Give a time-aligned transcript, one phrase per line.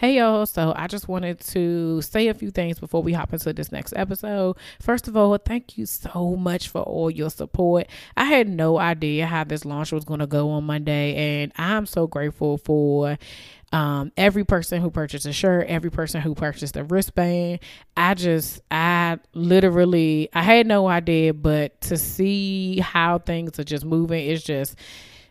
[0.00, 3.52] Hey y'all, so I just wanted to say a few things before we hop into
[3.52, 4.56] this next episode.
[4.80, 7.86] First of all, thank you so much for all your support.
[8.16, 11.84] I had no idea how this launch was going to go on Monday, and I'm
[11.84, 13.18] so grateful for
[13.72, 17.60] um, every person who purchased a shirt, every person who purchased a wristband.
[17.94, 23.84] I just, I literally, I had no idea, but to see how things are just
[23.84, 24.76] moving, it's just,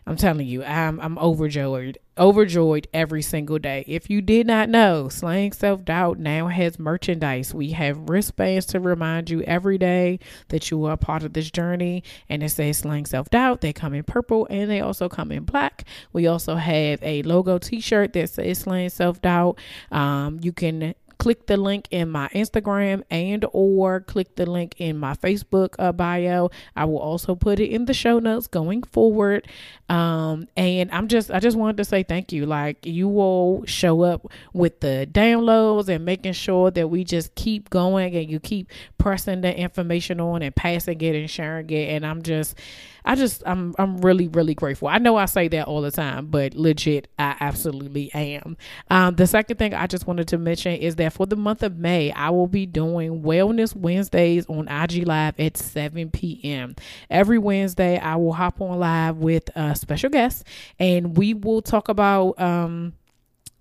[0.06, 3.82] I'm telling you, I'm I'm overjoyed, overjoyed every single day.
[3.88, 7.54] If you did not know, Slaying Self Doubt now has merchandise.
[7.54, 12.04] We have wristbands to remind you every day that you are part of this journey,
[12.28, 13.62] and it says Slaying Self Doubt.
[13.62, 15.84] They come in purple and they also come in black.
[16.12, 19.58] We also have a logo T-shirt that says Slaying Self Doubt.
[19.90, 24.96] Um, you can click the link in my Instagram and or click the link in
[24.96, 26.50] my Facebook uh, bio.
[26.74, 29.46] I will also put it in the show notes going forward.
[29.90, 32.46] Um, and I'm just I just wanted to say thank you.
[32.46, 37.68] Like you will show up with the downloads and making sure that we just keep
[37.68, 41.90] going and you keep pressing the information on and passing it and sharing it.
[41.90, 42.56] And I'm just
[43.04, 44.88] I just I'm I'm really really grateful.
[44.88, 48.56] I know I say that all the time, but legit I absolutely am.
[48.90, 51.76] Um, the second thing I just wanted to mention is that for the month of
[51.76, 56.76] May, I will be doing Wellness Wednesdays on IG Live at 7 p.m.
[57.08, 60.44] Every Wednesday, I will hop on live with a special guest,
[60.78, 62.94] and we will talk about um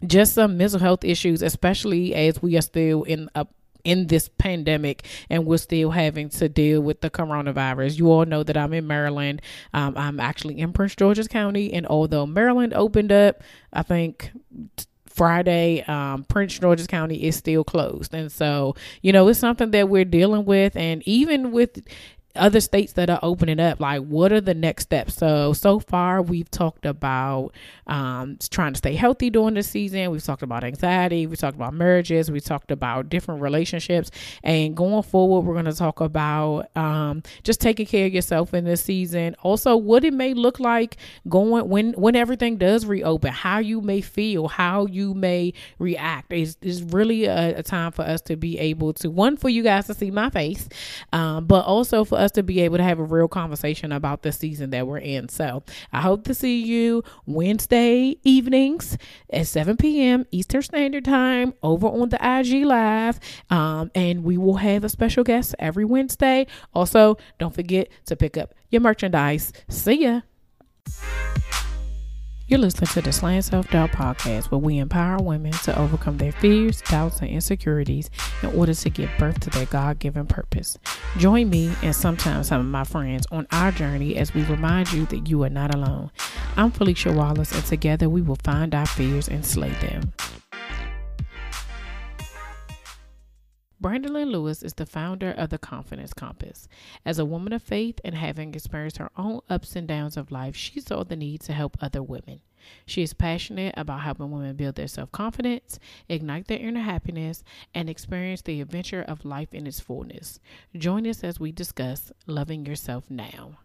[0.06, 3.46] just some mental health issues, especially as we are still in a
[3.84, 7.98] in this pandemic and we're still having to deal with the coronavirus.
[7.98, 9.42] You all know that I'm in Maryland.
[9.74, 14.32] Um, I'm actually in Prince George's County, and although Maryland opened up, I think.
[15.20, 18.14] Friday, um, Prince George's County is still closed.
[18.14, 20.78] And so, you know, it's something that we're dealing with.
[20.78, 21.86] And even with
[22.38, 26.22] other states that are opening up like what are the next steps so so far
[26.22, 27.52] we've talked about
[27.90, 30.12] um, trying to stay healthy during the season.
[30.12, 31.26] We've talked about anxiety.
[31.26, 32.30] We talked about marriages.
[32.30, 34.12] We talked about different relationships.
[34.44, 38.64] And going forward we're going to talk about um, just taking care of yourself in
[38.64, 39.36] this season.
[39.42, 44.02] Also what it may look like going when when everything does reopen how you may
[44.02, 48.60] feel how you may react It's, is really a, a, time for us to be
[48.60, 50.70] able to one for you guys to see my face
[51.12, 54.32] um, but also for us to be able to have a real conversation about the
[54.32, 55.30] season that we're in.
[55.30, 57.79] So I hope to see you Wednesday
[58.24, 58.98] evenings
[59.32, 60.26] at 7 p.m.
[60.32, 63.20] Eastern Standard Time over on the IG Live.
[63.50, 66.48] Um, and we will have a special guest every Wednesday.
[66.74, 69.54] Also, don't forget to pick up your merchandise.
[69.70, 70.22] See ya.
[72.50, 76.32] You're listening to the Slaying Self Doubt podcast, where we empower women to overcome their
[76.32, 78.10] fears, doubts, and insecurities
[78.42, 80.76] in order to give birth to their God given purpose.
[81.20, 85.06] Join me and sometimes some of my friends on our journey as we remind you
[85.06, 86.10] that you are not alone.
[86.58, 90.12] I'm Philicia Wallace, and together we will find our fears and slay them.
[93.82, 96.68] Brandelyne Lewis is the founder of the Confidence Compass.
[97.06, 100.54] As a woman of faith and having experienced her own ups and downs of life,
[100.54, 102.42] she saw the need to help other women.
[102.86, 105.80] She is passionate about helping women build their self confidence,
[106.10, 110.42] ignite their inner happiness, and experience the adventure of life in its fullness.
[110.76, 113.60] Join us as we discuss loving yourself now.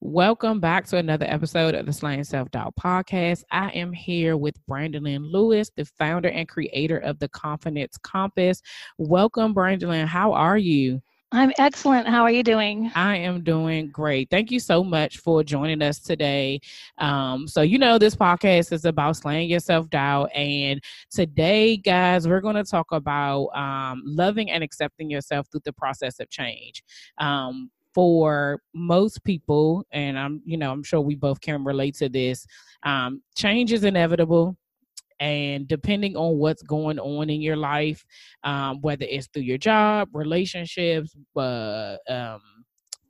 [0.00, 3.42] Welcome back to another episode of the Slaying Self Doubt podcast.
[3.50, 8.62] I am here with Brandelyne Lewis, the founder and creator of the Confidence Compass.
[8.98, 10.06] Welcome, Brandelyne.
[10.06, 11.02] How are you?
[11.32, 12.06] I'm excellent.
[12.06, 12.92] How are you doing?
[12.94, 14.30] I am doing great.
[14.30, 16.60] Thank you so much for joining us today.
[16.98, 20.30] Um, so, you know, this podcast is about slaying your self doubt.
[20.32, 25.72] And today, guys, we're going to talk about um, loving and accepting yourself through the
[25.72, 26.84] process of change.
[27.18, 32.08] Um, for most people, and I'm, you know, I'm sure we both can relate to
[32.08, 32.46] this.
[32.84, 34.56] Um, change is inevitable
[35.20, 38.04] and depending on what's going on in your life
[38.44, 42.40] um, whether it's through your job relationships uh, um,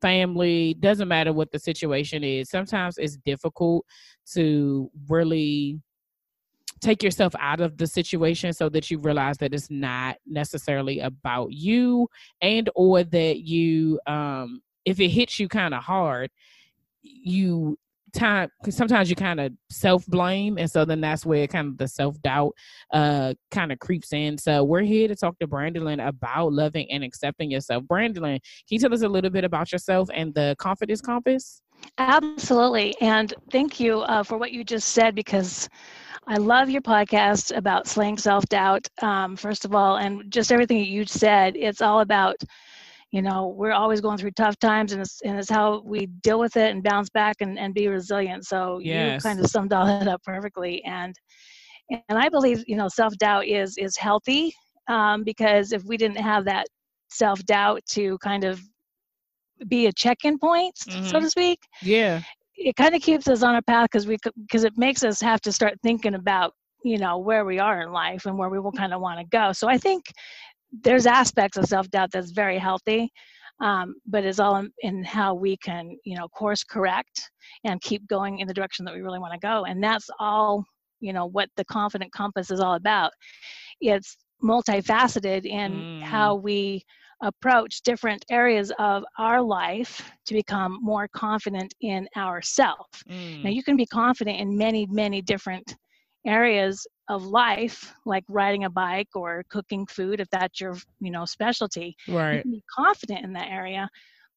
[0.00, 3.84] family doesn't matter what the situation is sometimes it's difficult
[4.32, 5.78] to really
[6.80, 11.52] take yourself out of the situation so that you realize that it's not necessarily about
[11.52, 12.08] you
[12.40, 16.30] and or that you um if it hits you kind of hard,
[17.02, 17.78] you
[18.14, 21.78] time because sometimes you kind of self blame and so then that's where kind of
[21.78, 22.54] the self doubt
[22.92, 24.38] uh kind of creeps in.
[24.38, 27.84] So we're here to talk to Brandelyne about loving and accepting yourself.
[27.84, 31.62] Brandelyne can you tell us a little bit about yourself and the confidence compass?
[31.98, 35.68] Absolutely and thank you uh, for what you just said because
[36.26, 40.76] I love your podcast about slaying self doubt, um, first of all, and just everything
[40.76, 41.56] that you said.
[41.56, 42.36] It's all about
[43.10, 46.38] you know we're always going through tough times and it's, and it's how we deal
[46.38, 49.14] with it and bounce back and, and be resilient so yes.
[49.24, 51.14] you kind of summed all that up perfectly and
[51.90, 54.52] and i believe you know self-doubt is is healthy
[54.88, 56.66] um, because if we didn't have that
[57.10, 58.60] self-doubt to kind of
[59.68, 61.06] be a check-in point mm-hmm.
[61.06, 62.20] so to speak yeah
[62.56, 65.40] it kind of keeps us on a path because we because it makes us have
[65.40, 66.52] to start thinking about
[66.84, 69.26] you know where we are in life and where we will kind of want to
[69.26, 70.04] go so i think
[70.72, 73.10] there's aspects of self-doubt that's very healthy
[73.60, 77.30] um, but it's all in, in, how we can you know course correct
[77.64, 80.64] and keep going in the direction that we really want to go and that's all
[81.00, 83.12] you know what the confident compass is all about
[83.80, 86.02] it's multifaceted in mm.
[86.02, 86.82] how we
[87.22, 93.42] approach different areas of our life to become more confident in ourself mm.
[93.42, 95.76] now you can be confident in many many different
[96.26, 101.24] areas of life like riding a bike or cooking food if that's your you know
[101.24, 103.88] specialty right be confident in that area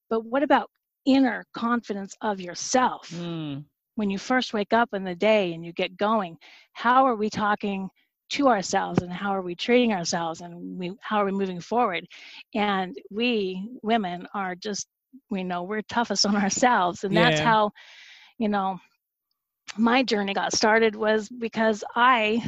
[0.09, 0.69] but what about
[1.05, 3.63] inner confidence of yourself mm.
[3.95, 6.37] when you first wake up in the day and you get going
[6.73, 7.89] how are we talking
[8.29, 12.05] to ourselves and how are we treating ourselves and we, how are we moving forward
[12.55, 14.87] and we women are just
[15.29, 17.45] we know we're toughest on ourselves and that's yeah.
[17.45, 17.71] how
[18.37, 18.79] you know
[19.77, 22.43] my journey got started was because I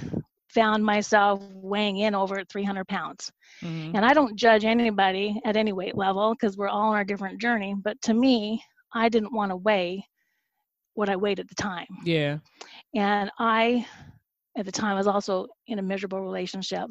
[0.54, 3.32] found myself weighing in over 300 pounds.
[3.62, 3.96] Mm-hmm.
[3.96, 7.42] And I don't judge anybody at any weight level because we're all on our different
[7.42, 7.76] journey.
[7.84, 10.06] But to me, I didn't want to weigh
[10.94, 11.88] what I weighed at the time.
[12.04, 12.38] Yeah.
[12.94, 13.86] And I,
[14.58, 16.88] at the time, was also in a miserable relationship.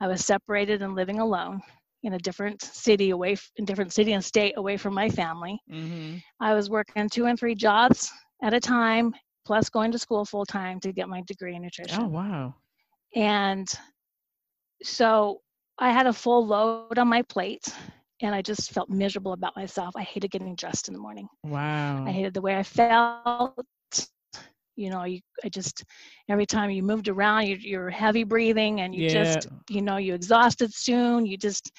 [0.00, 1.60] I was separated and living alone
[2.04, 5.58] in a different city away, in different city and state away from my family.
[5.70, 6.18] Mm-hmm.
[6.40, 8.12] I was working two and three jobs
[8.42, 9.14] at a time
[9.46, 12.02] plus going to school full time to get my degree in nutrition.
[12.02, 12.54] Oh, wow.
[13.14, 13.68] And
[14.82, 15.40] so
[15.78, 17.64] I had a full load on my plate
[18.20, 19.94] and I just felt miserable about myself.
[19.96, 21.28] I hated getting dressed in the morning.
[21.44, 22.04] Wow.
[22.06, 23.54] I hated the way I felt.
[24.74, 25.84] You know, you, I just,
[26.28, 29.24] every time you moved around, you, you're heavy breathing and you yeah.
[29.24, 31.24] just, you know, you exhausted soon.
[31.24, 31.70] You just,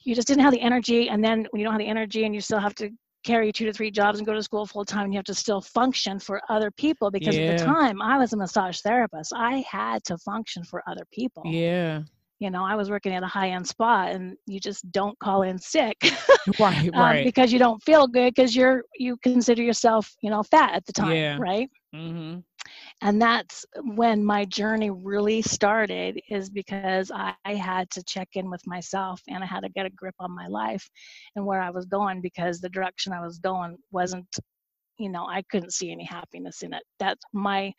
[0.00, 1.08] you just didn't have the energy.
[1.08, 2.90] And then when you don't have the energy and you still have to
[3.26, 5.34] carry two to three jobs and go to school full time and you have to
[5.34, 7.46] still function for other people because yeah.
[7.46, 9.32] at the time I was a massage therapist.
[9.34, 11.42] I had to function for other people.
[11.44, 12.02] Yeah.
[12.38, 15.42] You know, I was working at a high end spa and you just don't call
[15.42, 15.96] in sick.
[16.60, 17.24] right, um, right.
[17.24, 20.92] because you don't feel good because you're you consider yourself, you know, fat at the
[20.92, 21.36] time, yeah.
[21.40, 21.68] right?
[21.94, 22.38] Mm-hmm
[23.02, 28.50] and that's when my journey really started is because I, I, had to check in
[28.50, 30.88] with myself and i had to get a grip on my life
[31.34, 34.26] and where i was going because the direction i was going wasn't
[34.98, 36.82] you know i couldn't see any happiness in it.
[36.98, 37.72] That my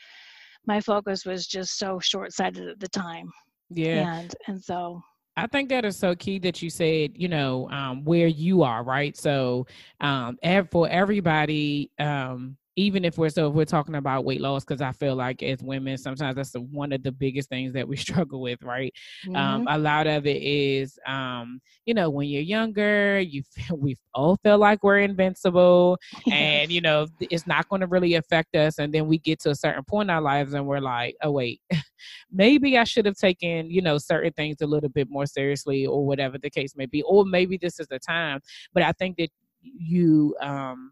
[0.65, 3.31] my focus was just so short-sighted at the time.
[3.69, 4.19] Yeah.
[4.19, 5.01] And and so
[5.35, 8.83] I think that is so key that you said, you know, um, where you are,
[8.83, 9.15] right?
[9.15, 9.67] So,
[10.01, 10.39] um,
[10.71, 14.91] for everybody, um, even if we're so if we're talking about weight loss because i
[14.91, 18.39] feel like as women sometimes that's the, one of the biggest things that we struggle
[18.39, 18.93] with right
[19.27, 19.37] um, mm-hmm.
[19.37, 23.97] um, a lot of it is um, you know when you're younger you feel, we
[24.13, 25.97] all feel like we're invincible
[26.31, 29.49] and you know it's not going to really affect us and then we get to
[29.49, 31.59] a certain point in our lives and we're like oh wait
[32.31, 36.05] maybe i should have taken you know certain things a little bit more seriously or
[36.05, 38.39] whatever the case may be or maybe this is the time
[38.73, 39.29] but i think that
[39.61, 40.91] you um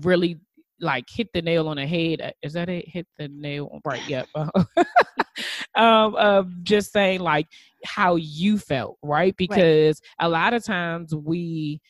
[0.00, 0.38] really
[0.82, 2.20] like hit the nail on the head.
[2.20, 2.86] Uh, is that it?
[2.88, 4.06] Hit the nail right?
[4.08, 4.28] Yep.
[5.74, 7.46] um, of just saying like
[7.84, 9.34] how you felt, right?
[9.36, 10.26] Because right.
[10.26, 11.80] a lot of times we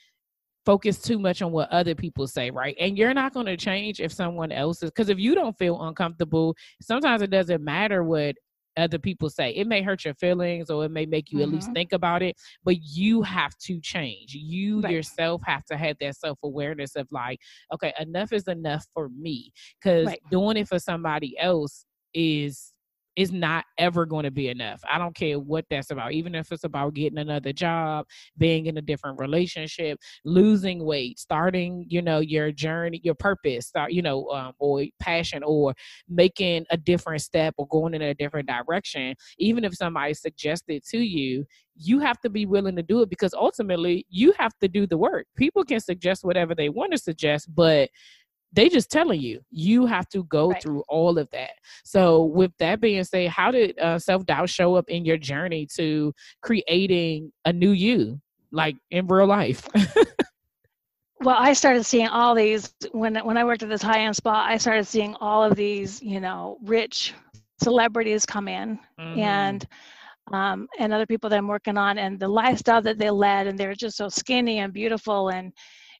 [0.65, 2.77] focus too much on what other people say, right?
[2.79, 5.83] And you're not going to change if someone else is because if you don't feel
[5.83, 8.37] uncomfortable, sometimes it doesn't matter what
[8.77, 9.51] other people say.
[9.51, 11.49] It may hurt your feelings or it may make you mm-hmm.
[11.49, 11.75] at least mm-hmm.
[11.75, 14.35] think about it, but you have to change.
[14.35, 14.93] You right.
[14.93, 17.39] yourself have to have that self awareness of like,
[17.73, 19.53] okay, enough is enough for me.
[19.81, 20.21] Because right.
[20.31, 22.72] doing it for somebody else is
[23.17, 24.83] is not ever going to be enough.
[24.91, 28.07] I don't care what that's about, even if it's about getting another job,
[28.39, 33.93] being in a different relationship, losing weight, starting, you know, your journey, your purpose, start,
[33.93, 35.75] you know, um, or passion, or
[36.09, 39.15] making a different step or going in a different direction.
[39.39, 41.45] Even if somebody suggested to you,
[41.77, 44.97] you have to be willing to do it because ultimately you have to do the
[44.97, 45.27] work.
[45.37, 47.89] People can suggest whatever they want to suggest, but
[48.53, 50.63] they just telling you you have to go Right.
[50.63, 51.53] through all of that
[51.85, 56.13] so with that being said how did uh, self-doubt show up in your journey to
[56.43, 58.21] creating a new you
[58.53, 59.67] like in real life
[61.23, 64.57] well i started seeing all these when when i worked at this high-end spa i
[64.57, 67.15] started seeing all of these you know rich
[67.63, 69.19] celebrities come in Mhm.
[69.19, 69.67] and
[70.33, 73.59] um, and other people that i'm working on and the lifestyle that they led and
[73.59, 75.53] they're just so skinny and beautiful and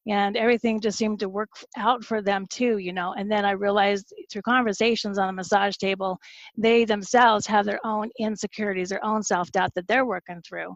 [0.09, 3.53] and everything just seemed to work out for them too you know and then i
[3.53, 6.19] realized through conversations on the massage table
[6.57, 10.75] they themselves have their own insecurities their own self-doubt that they're working through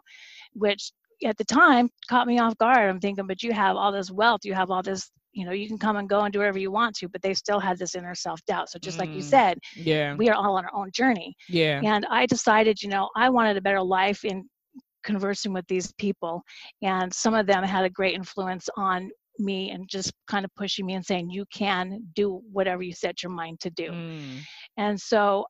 [0.53, 0.93] which
[1.25, 2.89] at the time caught me off guard.
[2.91, 5.67] I'm thinking but you have all this wealth you have all this you know you
[5.67, 7.95] can come and go and do whatever you want to but they still had this
[7.95, 8.71] inner self-doubt.
[8.71, 9.31] So just like you Mm.
[9.31, 10.15] said yeah.
[10.15, 11.35] we are all on our own journey.
[11.49, 11.81] Yeah.
[11.85, 14.49] And I decided, you know, I wanted a better life in
[15.07, 16.43] conversing with these people.
[16.83, 20.85] And some of them had a great influence on me and just kind of pushing
[20.87, 23.91] me and saying, you can do whatever you set your mind to do.
[23.91, 24.39] Mm.
[24.77, 25.47] And so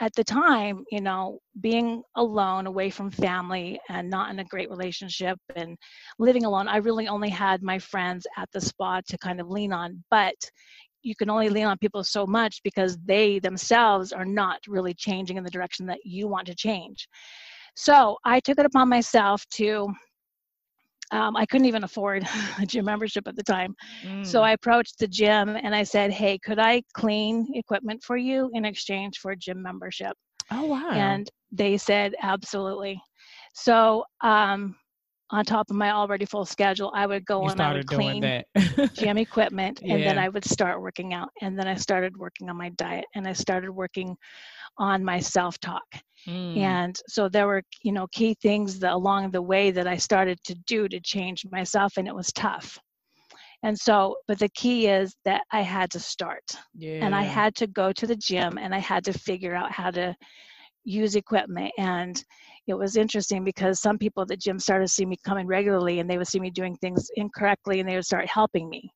[0.00, 4.70] at the time, you know, being alone, away from family, and not in a great
[4.70, 5.76] relationship and
[6.18, 9.72] living alone, I really only had my friends at the spa to kind of lean
[9.72, 10.02] on.
[10.10, 10.34] But
[11.02, 15.36] you can only lean on people so much because they themselves are not really changing
[15.36, 17.06] in the direction that you want to change.
[17.76, 19.88] So I took it upon myself to.
[21.12, 22.24] Um, I couldn't even afford
[22.60, 23.74] a gym membership at the time.
[24.22, 24.44] So Mm.
[24.44, 28.64] I approached the gym and I said, Hey, could I clean equipment for you in
[28.64, 30.12] exchange for a gym membership?
[30.50, 33.00] oh wow And they said, Absolutely.
[33.54, 34.76] So, um,
[35.32, 38.42] on top of my already full schedule, I would go you and I would clean
[38.94, 41.28] gym equipment and then I would start working out.
[41.40, 44.16] And then I started working on my diet and I started working
[44.78, 45.86] on my self talk.
[46.26, 46.56] Mm.
[46.58, 50.38] And so there were, you know, key things that along the way that I started
[50.44, 52.78] to do to change myself, and it was tough.
[53.62, 56.44] And so, but the key is that I had to start
[56.74, 59.70] yeah and I had to go to the gym and I had to figure out
[59.70, 60.16] how to
[60.90, 61.72] use equipment.
[61.78, 62.22] And
[62.66, 66.00] it was interesting because some people at the gym started to see me coming regularly
[66.00, 68.92] and they would see me doing things incorrectly and they would start helping me.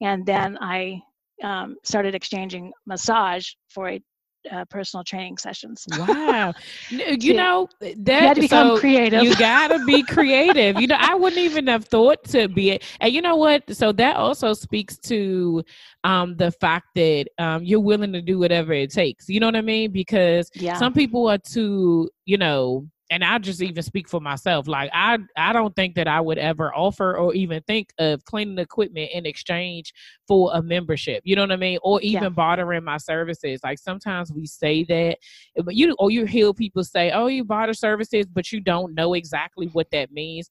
[0.00, 1.00] And then I
[1.42, 4.02] um, started exchanging massage for a
[4.50, 5.86] uh, personal training sessions.
[5.98, 6.52] Wow.
[6.90, 9.22] You To- know, that you had to become so creative.
[9.22, 10.80] You gotta be creative.
[10.80, 12.82] you know, I wouldn't even have thought to be it.
[13.00, 13.74] and you know what?
[13.74, 15.62] So that also speaks to
[16.04, 19.28] um the fact that um you're willing to do whatever it takes.
[19.28, 19.92] You know what I mean?
[19.92, 20.76] Because yeah.
[20.76, 24.66] some people are too, you know, and I just even speak for myself.
[24.66, 28.58] Like I I don't think that I would ever offer or even think of cleaning
[28.58, 29.92] equipment in exchange
[30.26, 31.20] for a membership.
[31.24, 31.78] You know what I mean?
[31.82, 32.28] Or even Yeah.
[32.30, 33.60] bartering my services.
[33.62, 35.18] Like sometimes we say that,
[35.62, 39.12] but you or you hear people say, "Oh, you barter services," but you don't know
[39.12, 40.50] exactly what that means.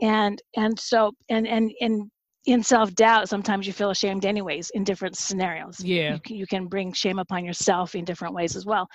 [0.00, 2.10] And and so and and and
[2.46, 5.80] in self-doubt sometimes you feel ashamed anyways in different scenarios.
[5.80, 6.18] Yeah.
[6.24, 8.88] You you can bring shame upon yourself in different ways as well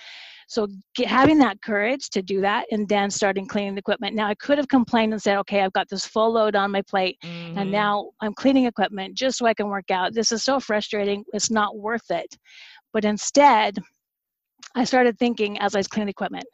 [0.48, 4.26] so get, having that courage to do that and then starting cleaning the equipment now
[4.26, 7.18] i could have complained and said okay i've got this full load on my plate
[7.24, 7.56] Mhm.
[7.56, 11.24] and now i'm cleaning equipment just so i can work out this is so frustrating
[11.32, 12.36] it's not worth it
[12.92, 13.78] but instead
[14.74, 16.44] i started thinking as i was cleaning equipment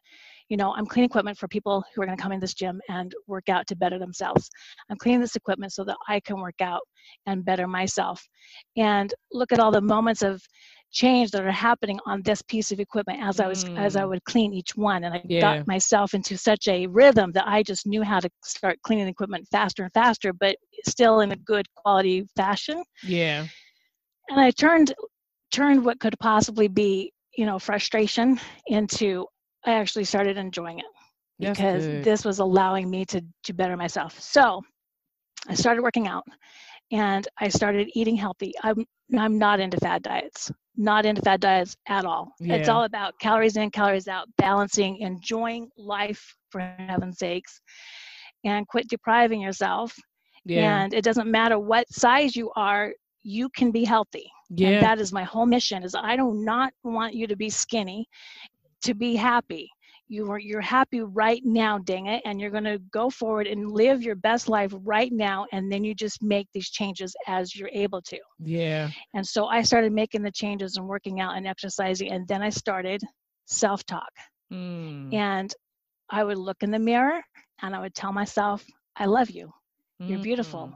[0.50, 2.80] you know, I'm cleaning equipment for people who are going to come in this gym
[2.88, 4.50] and work out to better themselves.
[4.90, 6.80] I'm cleaning this equipment so that I can work out
[7.26, 8.20] and better myself.
[8.76, 10.42] And look at all the moments of
[10.92, 13.78] change that are happening on this piece of equipment as I was mm.
[13.78, 14.08] as I mm.
[14.10, 15.40] would clean each one and I yeah.
[15.40, 19.46] got myself into such a rhythm that I just knew how to start cleaning equipment
[19.50, 22.82] faster and faster but still in a good quality fashion.
[23.04, 23.46] Yeah.
[24.28, 24.94] And I turned
[25.52, 29.26] turned what could possibly be, you know, frustration into
[29.64, 30.86] I actually started enjoying it
[31.38, 34.18] because this was allowing me to to better myself.
[34.20, 34.62] So
[35.48, 36.24] I started working out
[36.92, 38.54] and I started eating healthy.
[38.62, 38.84] I'm
[39.18, 40.50] I'm not into fad diets.
[40.76, 42.32] Not into fad diets at all.
[42.40, 42.54] Yeah.
[42.54, 47.60] It's all about calories in, calories out, balancing, enjoying life for heaven's sakes,
[48.44, 49.94] and quit depriving yourself.
[50.44, 50.82] Yeah.
[50.82, 54.30] And it doesn't matter what size you are, you can be healthy.
[54.50, 54.68] Yeah.
[54.68, 58.08] And that is my whole mission is I do not want you to be skinny
[58.82, 59.70] to be happy
[60.10, 63.70] you are you're happy right now dang it and you're going to go forward and
[63.70, 67.70] live your best life right now and then you just make these changes as you're
[67.72, 68.18] able to.
[68.40, 68.90] Yeah.
[69.14, 72.50] And so i started making the changes and working out and exercising and then i
[72.50, 73.00] started
[73.46, 74.10] self-talk.
[74.52, 75.14] Mm.
[75.14, 75.54] and
[76.10, 77.20] i would look in the mirror
[77.62, 78.64] and i would tell myself
[78.96, 79.48] i love you.
[80.00, 80.24] You're mm.
[80.24, 80.72] beautiful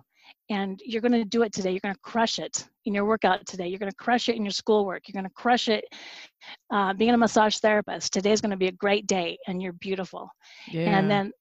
[0.50, 1.70] and you're going to do it today.
[1.70, 3.66] You're going to crush it in your workout today.
[3.66, 5.08] You're going to crush it in your schoolwork.
[5.08, 5.84] You're going to crush it
[6.70, 8.12] uh, being a massage therapist.
[8.12, 10.28] Today's going to be a great day, and you're beautiful.
[10.68, 10.98] Yeah.
[10.98, 11.32] And then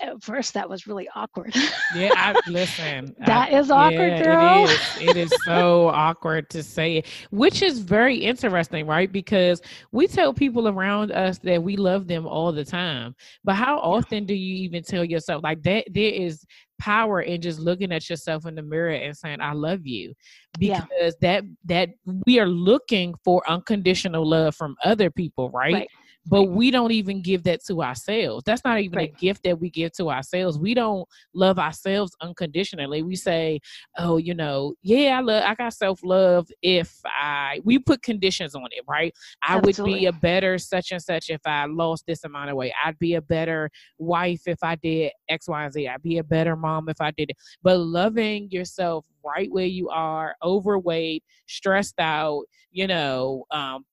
[0.00, 1.54] at first that was really awkward.
[1.94, 3.14] yeah, I, listen.
[3.26, 4.64] that I, is awkward, yeah, girl.
[4.64, 5.08] It is.
[5.08, 9.10] It is so awkward to say it, which is very interesting, right?
[9.10, 9.60] Because
[9.92, 13.14] we tell people around us that we love them all the time,
[13.44, 15.84] but how often do you even tell yourself like that?
[15.90, 16.44] There is
[16.78, 20.14] power in just looking at yourself in the mirror and saying i love you
[20.60, 21.10] because yeah.
[21.20, 21.88] that that
[22.24, 25.88] we are looking for unconditional love from other people right, right
[26.28, 28.42] but we don't even give that to ourselves.
[28.44, 29.14] That's not even right.
[29.14, 30.58] a gift that we give to ourselves.
[30.58, 33.02] We don't love ourselves unconditionally.
[33.02, 33.60] We say,
[33.96, 38.66] "Oh, you know, yeah, I love I got self-love if I we put conditions on
[38.72, 39.12] it, right?
[39.42, 39.92] I Absolutely.
[39.92, 42.72] would be a better such and such if I lost this amount of weight.
[42.84, 45.88] I'd be a better wife if I did X, Y, and Z.
[45.88, 47.36] I'd be a better mom if I did it.
[47.62, 53.84] But loving yourself right where you are, overweight, stressed out, you know, um,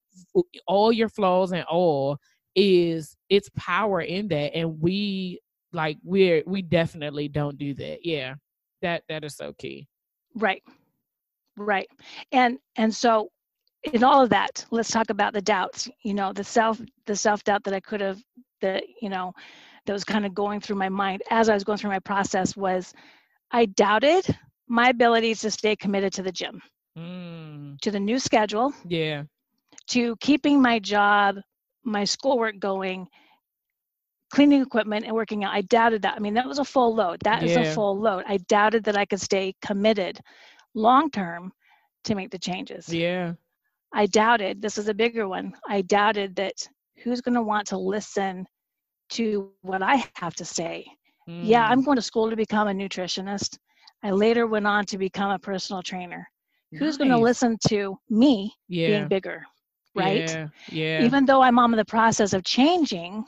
[0.67, 2.17] all your flaws and all
[2.56, 5.39] is its power in that and we
[5.73, 8.06] like we're we definitely don't do that.
[8.06, 8.36] Yeah.
[8.82, 9.88] That that is so key.
[10.36, 10.63] Right.
[11.58, 11.88] Right.
[12.32, 13.30] And and so
[13.93, 17.43] in all of that let's talk about the doubts you know the self the self
[17.43, 18.19] doubt that i could have
[18.60, 19.32] that you know
[19.86, 22.58] that was kind of going through my mind as i was going through my process
[22.58, 22.93] was
[23.51, 24.25] i doubted
[24.67, 26.60] my ability to stay committed to the gym.
[26.97, 27.78] Mm.
[27.82, 28.73] to the new schedule.
[28.88, 29.23] Yeah
[29.88, 31.38] to keeping my job,
[31.84, 33.08] my schoolwork going,
[34.32, 35.54] cleaning equipment and working out.
[35.54, 36.15] I doubted that.
[36.15, 37.21] I mean, that was a full load.
[37.24, 37.50] That yeah.
[37.50, 38.24] is a full load.
[38.28, 40.19] I doubted that I could stay committed
[40.74, 41.52] long term
[42.06, 42.89] to make the changes.
[42.89, 43.34] Yeah.
[43.93, 45.54] I doubted, this is a bigger one.
[45.69, 46.67] I doubted that
[47.04, 48.45] who's going to want to listen
[49.12, 50.86] to what I have to say.
[51.30, 51.41] Mm.
[51.43, 53.58] Yeah, I'm going to school to become a nutritionist.
[54.04, 56.28] I later went on to become a personal trainer.
[56.71, 56.80] Nice.
[56.80, 58.88] Who's going to listen to me yeah.
[58.88, 59.45] being bigger?
[59.96, 60.30] Right?
[60.30, 61.04] Yeah, yeah.
[61.04, 63.26] Even though I'm on the process of changing,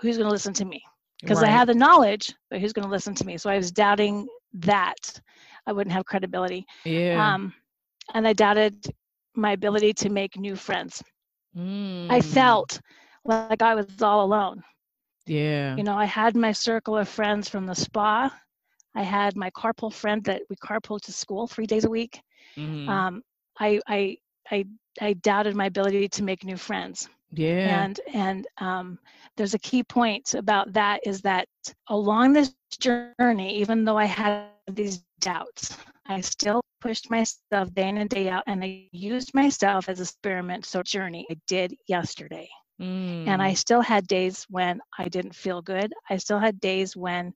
[0.00, 0.82] who's going to listen to me?
[1.20, 1.48] Because right.
[1.48, 3.38] I have the knowledge, but who's going to listen to me?
[3.38, 5.20] So I was doubting that
[5.66, 6.66] I wouldn't have credibility.
[6.84, 7.34] Yeah.
[7.34, 7.52] Um,
[8.12, 8.86] and I doubted
[9.34, 11.02] my ability to make new friends.
[11.56, 12.10] Mm.
[12.10, 12.80] I felt
[13.24, 14.62] like I was all alone.
[15.26, 15.76] Yeah.
[15.76, 18.32] You know, I had my circle of friends from the spa.
[18.94, 22.20] I had my carpool friend that we carpool to school three days a week.
[22.56, 22.88] Mm-hmm.
[22.88, 23.22] Um,
[23.58, 24.18] I, I,
[24.50, 24.66] I
[25.00, 27.08] I doubted my ability to make new friends.
[27.32, 27.84] Yeah.
[27.84, 28.98] And and um,
[29.36, 31.48] there's a key point about that is that
[31.88, 35.76] along this journey, even though I had these doubts,
[36.06, 40.02] I still pushed myself day in and day out, and I used myself as a
[40.02, 40.66] experiment.
[40.66, 42.48] So journey I did yesterday.
[42.80, 43.28] Mm.
[43.28, 43.56] And I mm.
[43.56, 45.92] still had days when I didn't feel good.
[46.10, 47.32] I still had days when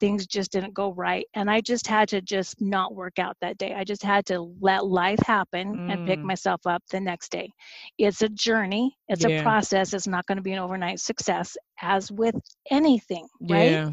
[0.00, 3.58] things just didn't go right and i just had to just not work out that
[3.58, 5.92] day i just had to let life happen mm.
[5.92, 6.24] and pick mm.
[6.24, 7.50] myself up the next day
[7.98, 9.40] it's a journey it's yeah.
[9.40, 12.34] a process it's not going to be an overnight success as with
[12.70, 13.90] anything right yeah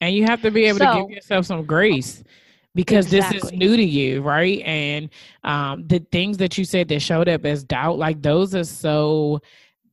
[0.00, 2.24] and you have to be able so, to give yourself some grace
[2.74, 3.38] because exactly.
[3.38, 5.10] this is new to you right and
[5.44, 9.40] um the things that you said that showed up as doubt like those are so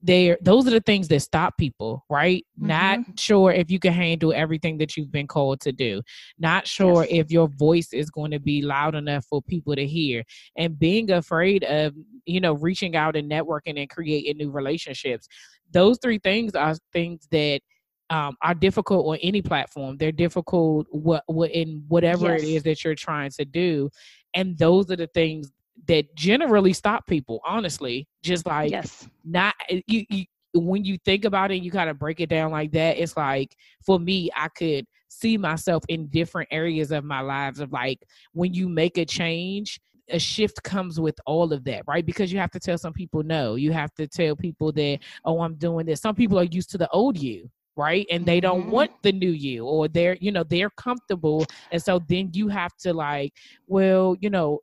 [0.02, 2.68] there those are the things that stop people right Mm-hmm.
[2.68, 6.02] not sure if you can handle everything that you've been called to do
[6.38, 7.08] not sure Yes.
[7.12, 10.24] if your voice is going to be loud enough for people to hear
[10.58, 11.94] and being afraid of
[12.26, 15.28] you know reaching out and networking and creating new relationships
[15.72, 17.62] those three things are things that
[18.10, 22.58] um, are difficult on any platform they're difficult what, what in whatever it Yes.
[22.58, 23.90] is that you're trying to do
[24.34, 25.52] and those are the things
[25.88, 29.08] that generally stop people honestly just like yes.
[29.24, 32.52] not eh, you, you when you think about it you kind of break it down
[32.52, 37.22] like that it's like for me i could see myself in different areas of my
[37.22, 38.00] lives of like
[38.34, 39.80] when you make a change
[40.12, 43.22] a shift comes with all of that right because you have to tell some people
[43.22, 46.70] no you have to tell people that oh i'm doing this some people are used
[46.72, 48.72] to the old you right and they don't Mhm.
[48.72, 52.76] want the new you or they're you know they're comfortable and so then you have
[52.78, 53.34] to like
[53.68, 54.60] well you know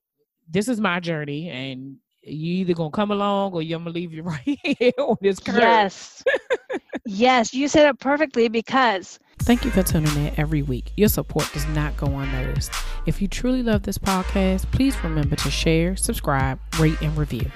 [0.48, 4.22] this is my journey and you either gonna come along or you're gonna leave you
[4.24, 5.56] right here on this curve.
[5.58, 6.24] Yes.
[7.06, 10.92] yes, you said it perfectly because Thank you for tuning in every week.
[10.96, 12.72] Your support does not go unnoticed.
[13.06, 17.48] If you truly love this podcast, please remember to share, subscribe, rate, and review.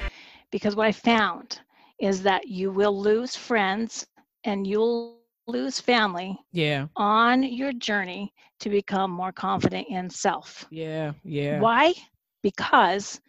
[0.53, 1.59] because what I found
[1.99, 4.07] is that you will lose friends
[4.45, 10.67] and you'll lose family Yeah, on your journey to become more confident in self.
[10.71, 11.59] yeah, yeah.
[11.61, 11.95] Why?
[12.43, 13.21] Because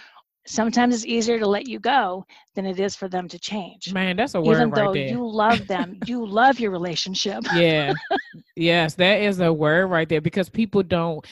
[0.46, 3.94] Sometimes it's easier to let you go than it is for them to change.
[3.94, 5.08] Man, that's a word Even right though there.
[5.08, 7.44] you love them, you love your relationship.
[7.48, 7.94] yeah
[8.56, 11.26] yes that is a word right there because people don't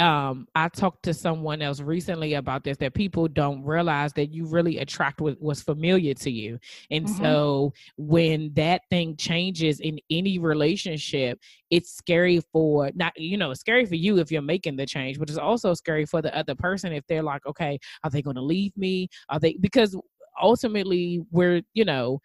[0.00, 4.46] um i talked to someone else recently about this that people don't realize that you
[4.46, 6.58] really attract what was familiar to you
[6.90, 7.16] and Mhm.
[7.18, 11.38] so when that thing changes in any relationship
[11.70, 15.18] it's scary for not you know it's scary for you if you're making the change
[15.18, 18.36] but it's also scary for the other person if they're like okay are they going
[18.36, 19.94] to leave me are they because
[20.42, 22.20] ultimately we're you know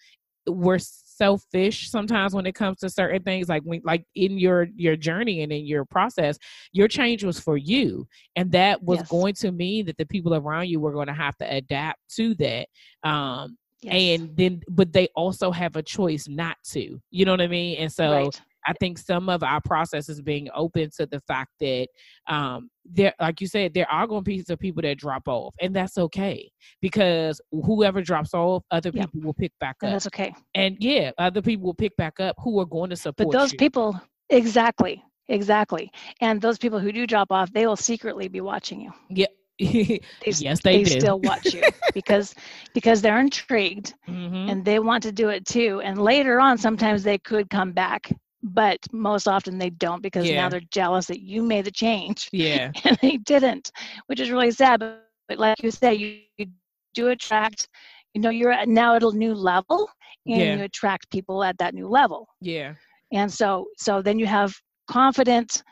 [0.48, 4.96] we're selfish sometimes when it comes to certain things like when like in your your
[4.98, 6.38] journey and in your process
[6.74, 8.06] your change was for you
[8.36, 9.10] and that was Yes.
[9.10, 12.36] going to mean that the people around you were going to have to adapt to
[12.36, 12.68] that
[13.04, 13.94] um Yes.
[13.94, 17.78] and then but they also have a choice not to you know what i mean
[17.78, 18.42] and so right.
[18.68, 21.88] I think some of our process is being open to the fact that
[22.28, 25.54] um there like you said, there are going to be some people that drop off
[25.62, 26.50] and that's okay
[26.82, 29.06] because whoever drops off, other Yep.
[29.12, 29.94] people will pick back and up.
[29.96, 30.34] that's okay.
[30.54, 33.52] And yeah, other people will pick back up who are going to support But those
[33.54, 33.58] you.
[33.58, 34.00] people,
[34.30, 35.92] exactly, exactly.
[36.22, 38.92] And those people who do drop off, they will secretly be watching you.
[39.10, 39.28] yeah.
[39.58, 41.00] They, yes, they, do.
[41.00, 42.36] still watch you because
[42.74, 44.52] because they're intrigued Mhm.
[44.52, 45.80] and they want to do it too.
[45.82, 48.12] And later on, sometimes they could come back,
[48.46, 50.42] but most often they don't because Yeah.
[50.42, 52.74] now they're jealous that you made the change yeah.
[52.86, 53.72] and they didn't,
[54.08, 54.82] which is really sad.
[54.82, 56.48] But, but like you say, you, you
[56.96, 57.68] do attract.
[58.14, 59.90] You know, you're at now at a new level,
[60.28, 60.56] and Yeah.
[60.56, 62.28] you attract people at that new level.
[62.42, 62.76] Yeah.
[63.14, 64.54] and so so then you have
[64.90, 65.64] confident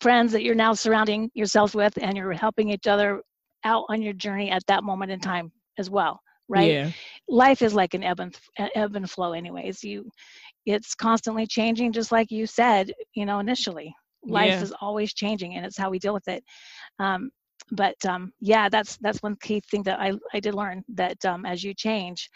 [0.00, 3.22] friends that you're now surrounding yourselves with and you're helping each other
[3.64, 6.92] out on your journey at that moment in time as well right Yeah.
[7.28, 8.38] life is like an ebb and,
[8.74, 10.10] ebb and flow anyways you
[10.66, 14.62] it's constantly changing just like you said you know initially life Yeah.
[14.62, 16.42] is always changing and it's how we deal with it
[16.98, 17.30] um,
[17.72, 21.46] but um, yeah that's that's one key thing that i i did learn that um,
[21.46, 22.28] as you change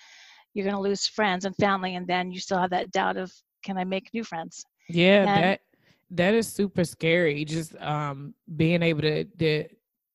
[0.55, 3.33] you're going to lose friends and family and then you still have that doubt of
[3.65, 5.61] can i make new friends Yeah, And- that
[6.13, 7.45] that is super scary.
[7.45, 9.65] Just um being able to to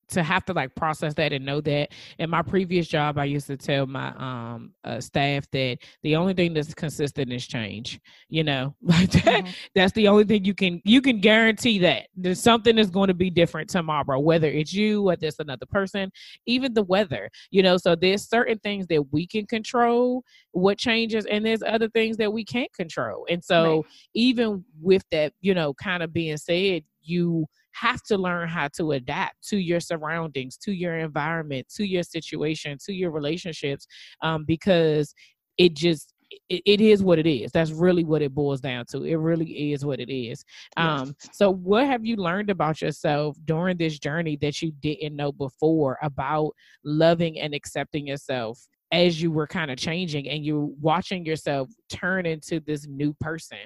[0.09, 1.91] to have to like process that and know that.
[2.19, 6.33] In my previous job, I used to tell my um uh, staff that the only
[6.33, 7.99] thing that's consistent is change.
[8.29, 9.43] You know, like that.
[9.43, 9.55] Mhm.
[9.73, 13.13] That's the only thing you can you can guarantee that there's something that's going to
[13.13, 16.11] be different tomorrow, whether it's you, whether it's another person,
[16.45, 17.29] even the weather.
[17.51, 21.89] You know, so there's certain things that we can control what changes, and there's other
[21.89, 23.25] things that we can't control.
[23.29, 23.85] And so Right.
[24.13, 28.93] even with that, you know, kind of being said, you have to learn how to
[28.93, 33.85] adapt to your surroundings, to your environment, to your situation, to your relationships,
[34.21, 35.13] um, because
[35.57, 36.13] it just
[36.49, 37.51] it, it is what it is.
[37.51, 39.03] That's really what it boils down to.
[39.03, 40.43] It really is what it is.
[40.77, 45.31] Um, so what have you learned about yourself during this journey that you didn't know
[45.31, 46.51] before about
[46.83, 48.59] loving and accepting yourself
[48.91, 53.57] as you were kind of changing and you're watching yourself turn into this new person?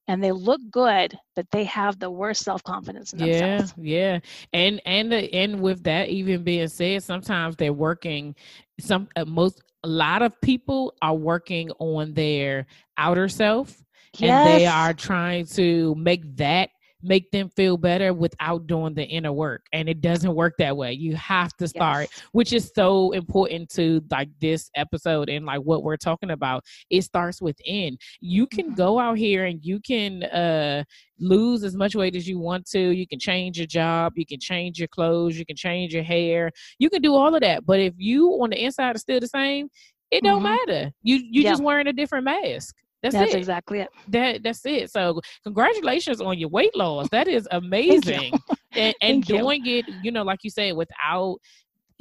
[0.07, 3.73] and they look good, but they have the worst self-confidence in yeah themselves.
[3.77, 4.19] yeah
[4.53, 8.35] and and the, and with that even being said sometimes they're working
[8.79, 12.65] some uh, most a lot of people are working on their
[12.97, 13.83] outer self
[14.21, 16.69] and they are trying to make that
[17.05, 20.91] make them feel better without doing the inner work and it doesn't work that way.
[20.93, 22.23] You have to start Yes.
[22.31, 26.63] which is so important to like this episode and like what we're talking about.
[26.89, 28.75] It starts within you can Mhm.
[28.77, 30.83] go out here and you can uh
[31.19, 32.79] lose as much weight as you want to.
[32.79, 34.13] You can change your job.
[34.17, 35.37] You can change your clothes.
[35.39, 36.51] You can change your hair.
[36.79, 37.65] You can do all of that.
[37.65, 39.69] But if you on the inside are still the same
[40.11, 40.67] it don't Mhm.
[40.67, 40.91] matter.
[41.03, 41.51] You you Yeah.
[41.51, 42.75] just wearing a different mask
[43.11, 43.37] that's, That's it.
[43.37, 43.89] exactly it.
[44.09, 44.91] that that's it.
[44.91, 47.07] So congratulations on your weight loss.
[47.09, 48.33] That is amazing.
[48.73, 49.37] And, and Thank you.
[49.37, 51.37] doing it you know like you said without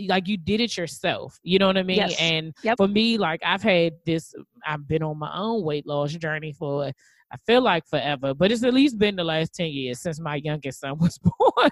[0.08, 1.38] like you did it yourself.
[1.42, 1.98] You know what i mean?
[1.98, 2.16] Yes.
[2.20, 2.76] and Yep.
[2.78, 4.34] for me like i've had this
[4.66, 6.86] i've been on my own weight loss journey for
[7.32, 10.36] i feel like forever but it's at least been the last 10 years since my
[10.36, 11.70] youngest son was born.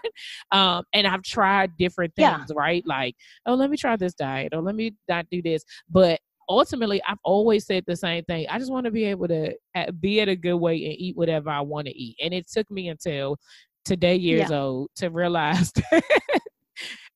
[0.52, 2.54] Um and i've tried different things Yeah.
[2.56, 2.84] right?
[2.86, 3.14] Like
[3.46, 4.52] oh let me try this diet.
[4.54, 5.64] Or let me not do this.
[5.90, 6.20] But
[6.52, 8.46] ultimately i've always said the same thing.
[8.50, 9.54] I just want to be able to
[10.00, 12.16] be at a good weight and eat whatever i want to eat.
[12.22, 13.36] And it took me until
[13.84, 16.04] today years old to realize that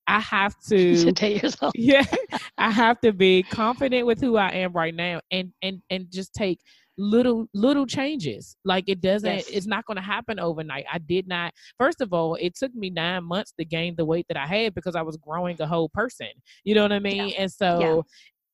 [0.07, 1.73] i have to Today years old.
[1.75, 2.03] yeah
[2.57, 6.33] i have to be confident with who i am right now and and and just
[6.33, 6.59] take
[6.99, 8.57] little little changes.
[8.65, 9.49] Like it doesn't Yes.
[9.49, 10.85] it's not going to happen overnight.
[10.91, 14.25] I did not first of all it took me nine months to gain the weight
[14.29, 16.29] that i had because i was growing a whole person.
[16.63, 17.33] You know what i mean?
[17.37, 18.03] And so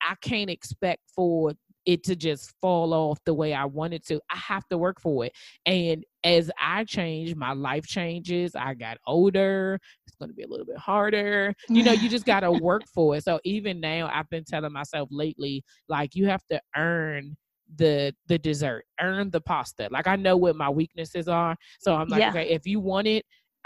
[0.03, 1.53] i can't expect for
[1.85, 4.15] it to just fall off the way i wanted to.
[4.29, 5.33] I have to work for it.
[5.65, 8.55] And as i change my life changes.
[8.55, 9.77] I got older.
[10.07, 11.53] It's going to be a little bit harder.
[11.69, 13.23] You know you just got to work for it.
[13.23, 17.35] So even now i've been telling myself lately like you have to earn
[17.75, 19.89] the the dessert earn the pasta.
[19.91, 21.55] Like i know what my weaknesses are.
[21.79, 22.29] So i'm like Yeah.
[22.29, 23.25] okay if you want it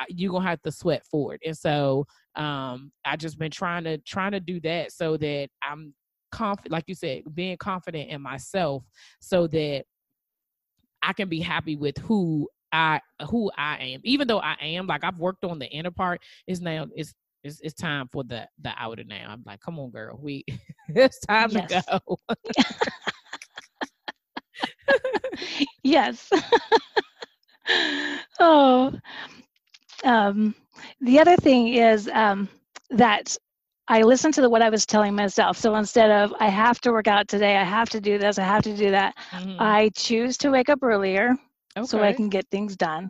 [0.10, 1.42] you're gonna have to sweat for it.
[1.46, 5.94] And so um i just been trying to trying to do that so that i'm
[6.38, 8.84] confident like you said being confident in myself
[9.20, 9.84] so that
[11.04, 15.04] i can be happy with who i who i am even though i am like
[15.04, 18.72] i've worked on the inner part it's now it's it's, it's time for the the
[18.78, 20.44] outer now i'm like come on girl we
[20.90, 21.68] it's time Yes.
[21.68, 22.18] to go
[25.84, 26.32] yes.
[28.40, 28.94] oh,
[30.04, 30.56] um,
[31.02, 32.48] the other thing is um,
[32.92, 33.36] that
[33.88, 35.58] I listened to the, what I was telling myself.
[35.58, 38.44] So instead of I have to work out today, I have to do this, I
[38.44, 39.58] have to do that, Mhm.
[39.60, 41.36] I choose to wake up earlier
[41.82, 43.10] so I can get things done.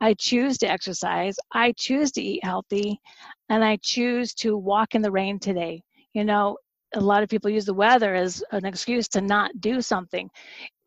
[0.00, 1.36] I choose to exercise.
[1.52, 3.00] I choose to eat healthy,
[3.48, 5.82] and I choose to walk in the rain today.
[6.14, 6.56] You know,
[6.94, 10.28] a lot of people use the weather as an excuse to not do something.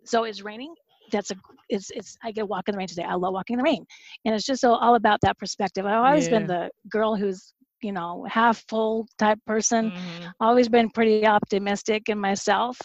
[0.05, 0.73] So it's raining.
[1.11, 1.35] That's a
[1.69, 3.03] it's it's I get walk in the rain today.
[3.03, 3.85] I love walking in the rain,
[4.25, 5.85] and it's just all, all about that perspective.
[5.85, 9.91] I've always been the girl who's you know half full type person.
[9.91, 10.33] Mhm.
[10.39, 12.77] always been pretty optimistic in myself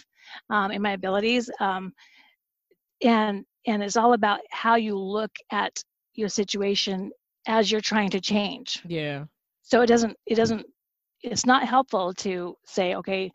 [0.50, 1.92] um, in my abilities um,
[3.02, 5.72] and and it's all about how you look at
[6.14, 7.10] your situation
[7.48, 8.82] as you're trying to change.
[8.86, 9.24] Yeah.
[9.62, 10.64] so it doesn't it doesn't
[11.22, 13.30] it's not helpful to say okay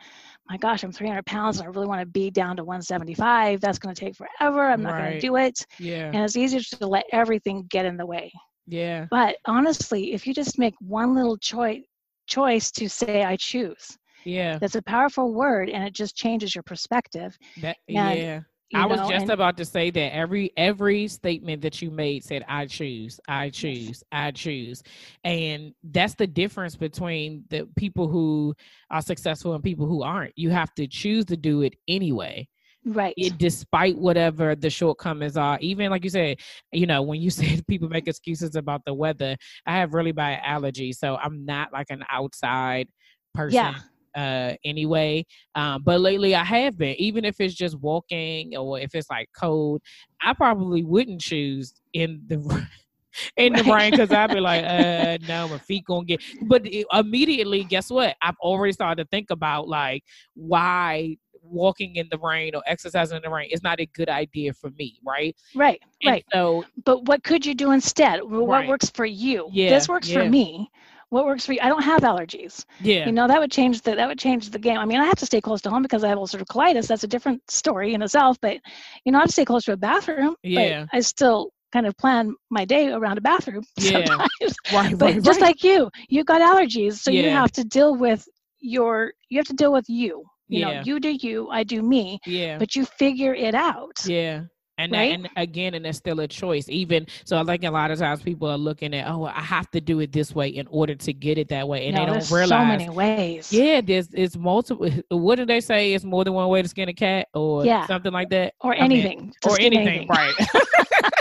[0.49, 3.79] my gosh i'm 300 pounds and i really want to be down to 175 that's
[3.79, 4.61] going to take forever.
[4.69, 5.65] I'm not going to do it.
[5.79, 6.11] Yeah.
[6.13, 8.31] and it's easier to let everything get in the way
[8.71, 9.05] Yeah.
[9.11, 11.81] but honestly if you just make one little choice
[12.27, 14.57] choice to say i choose Yeah.
[14.57, 18.39] that's a powerful word and it just changes your perspective That, And, yeah.
[18.69, 22.23] you I was just and- about to say that every every statement that you made
[22.23, 24.81] said I choose, I choose, I choose.
[25.25, 28.55] And that's the difference between the people who
[28.89, 30.37] are successful and people who aren't.
[30.37, 32.47] You have to choose to do it anyway.
[32.85, 35.57] Right It, despite whatever the shortcomings are.
[35.61, 36.37] Even like you said,
[36.71, 40.41] you know, when you said people make excuses about the weather, I have really bad
[40.43, 42.87] allergies, so I'm not like an outside
[43.33, 43.75] person Yeah.
[44.13, 48.93] uh anyway um but lately i have been even if it's just walking or if
[48.93, 49.81] it's like cold
[50.21, 52.67] i probably wouldn't choose in the
[53.37, 53.73] in the Right.
[53.73, 57.89] rain because i'd be like uh no my feet gonna get but it- immediately guess
[57.89, 63.17] what i've already started to think about like why walking in the rain or exercising
[63.17, 65.35] in the rain is not a good idea for me right?
[65.55, 66.25] Right And right.
[66.33, 68.21] so but what could you do instead?
[68.23, 68.67] What Right.
[68.69, 69.49] works for you?
[69.51, 70.23] Yeah, this works yeah.
[70.23, 70.69] for me.
[71.09, 71.59] What works for you?
[71.61, 72.63] I don't have allergies.
[72.79, 73.05] Yeah.
[73.05, 74.77] You know that would change the that would change the game.
[74.77, 76.87] I mean i have to stay close to home because i have ulcerative colitis.
[76.87, 78.57] That's a different story in itself but
[79.05, 80.85] you know i have to stay close to a bathroom Yeah.
[80.85, 84.05] but i still kind of plan my day around a bathroom Yeah.
[84.05, 84.29] sometimes.
[84.73, 85.47] Right but right, just right.
[85.47, 88.27] like you you got allergies so you have to deal with
[88.59, 90.81] your you have to deal with you you Yeah.
[90.81, 94.43] know you do you i do me yeah but you figure it out Yeah.
[94.77, 95.11] And, that, Right?
[95.11, 96.67] and again, and it's still a choice.
[96.69, 99.69] Even so, I think a lot of times people are looking at, oh, I have
[99.71, 102.05] to do it this way in order to get it that way, and no, they
[102.05, 102.49] don't there's realize.
[102.49, 104.89] so many ways Yeah, there's it's multiple.
[105.09, 105.93] What do they say?
[105.93, 107.85] It's more than one way to skin a cat, or Yeah.
[107.85, 110.35] something like that, or I mean, anything to or skin anything, right?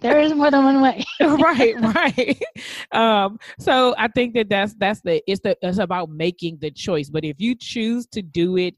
[0.00, 2.42] there is more than one way right, right.
[2.92, 7.08] Um, so I think that that's that's the it's the it's about making the choice.
[7.10, 8.74] But if you choose to do it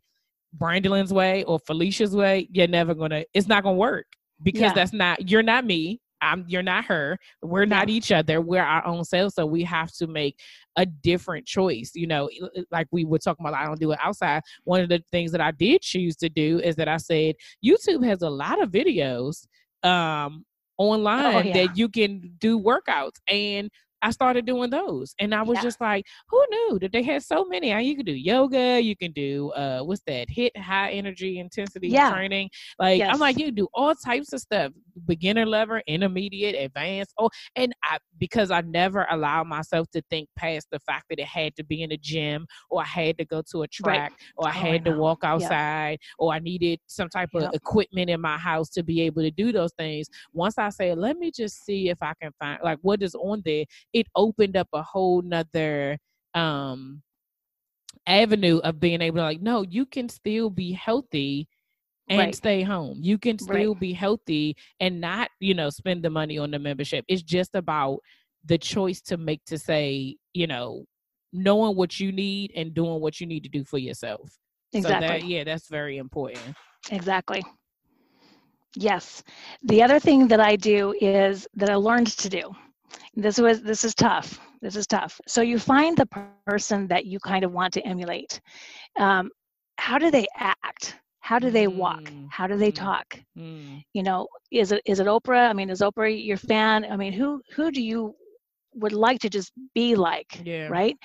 [0.53, 3.25] Brandon's way or Philicia's way, you're never gonna.
[3.35, 4.07] It's not gonna work
[4.43, 4.75] because Yeah.
[4.75, 5.31] that's not.
[5.31, 6.01] You're not me.
[6.21, 6.45] I'm.
[6.47, 7.19] You're not her.
[7.43, 8.41] We're not each other.
[8.41, 9.35] We're our own selves.
[9.35, 10.39] So we have to make
[10.77, 11.93] a different choice.
[11.95, 12.29] You know,
[12.71, 13.59] like we were talking about.
[13.59, 14.43] I don't do it outside.
[14.65, 18.05] One of the things that I did choose to do is that I said YouTube
[18.05, 19.47] has a lot of videos
[19.85, 20.45] um
[20.91, 21.53] online Oh, yeah.
[21.55, 23.71] that you can do workouts and
[24.03, 25.63] I started doing those and I was Yeah.
[25.63, 27.71] just like, who knew that they had so many?
[27.71, 31.91] How You can do yoga, you can do uh what's that hit high energy intensity
[31.91, 32.09] Yeah.
[32.09, 32.51] training.
[32.79, 34.73] Like I'm like, you do all types of stuff,
[35.07, 37.15] beginner level, intermediate, advanced.
[37.19, 41.27] Oh, and I because I never allowed myself to think past the fact that it
[41.27, 44.49] had to be in a gym or I had to go to a track or
[44.49, 44.93] I Oh, I had to know.
[44.93, 45.59] walk Yep.
[45.59, 49.31] outside or I needed some type of equipment in my house to be able to
[49.31, 50.09] do those things.
[50.33, 53.43] Once I said, let me just see if I can find like what is on
[53.45, 55.99] there, it opened up a whole nother
[56.35, 57.03] um
[58.07, 61.49] avenue of being able to like, no, you can still be healthy
[62.09, 62.35] and Right.
[62.35, 62.99] stay home.
[63.03, 63.71] You can Right.
[63.71, 67.05] still be healthy and not, you know, spend the money on the membership.
[67.09, 67.99] It's just about
[68.45, 70.85] the choice to make to say, you know,
[71.33, 74.39] knowing what you need and doing what you need to do for yourself.
[74.73, 76.57] exactly So that yeah, that's very important.
[76.91, 77.45] Exactly.
[78.77, 79.23] Yes.
[79.63, 82.55] The other thing that I do is that I learned to do.
[83.15, 84.41] This was this is tough.
[84.63, 85.21] This is tough.
[85.27, 88.13] So you find the person that you kind of want to emulate.
[88.77, 89.11] Um,
[89.63, 90.97] how do they act?
[91.21, 92.13] How do they walk?
[92.13, 92.73] Mm, How do they mm.
[92.73, 93.21] talk?
[93.37, 95.49] Mm, You know, is it is it Oprah?
[95.49, 96.85] I mean, is Oprah your fan?
[96.85, 98.15] I mean, who who do you
[98.75, 100.45] would like to just be like?
[100.45, 100.69] yeah.
[100.69, 100.97] right?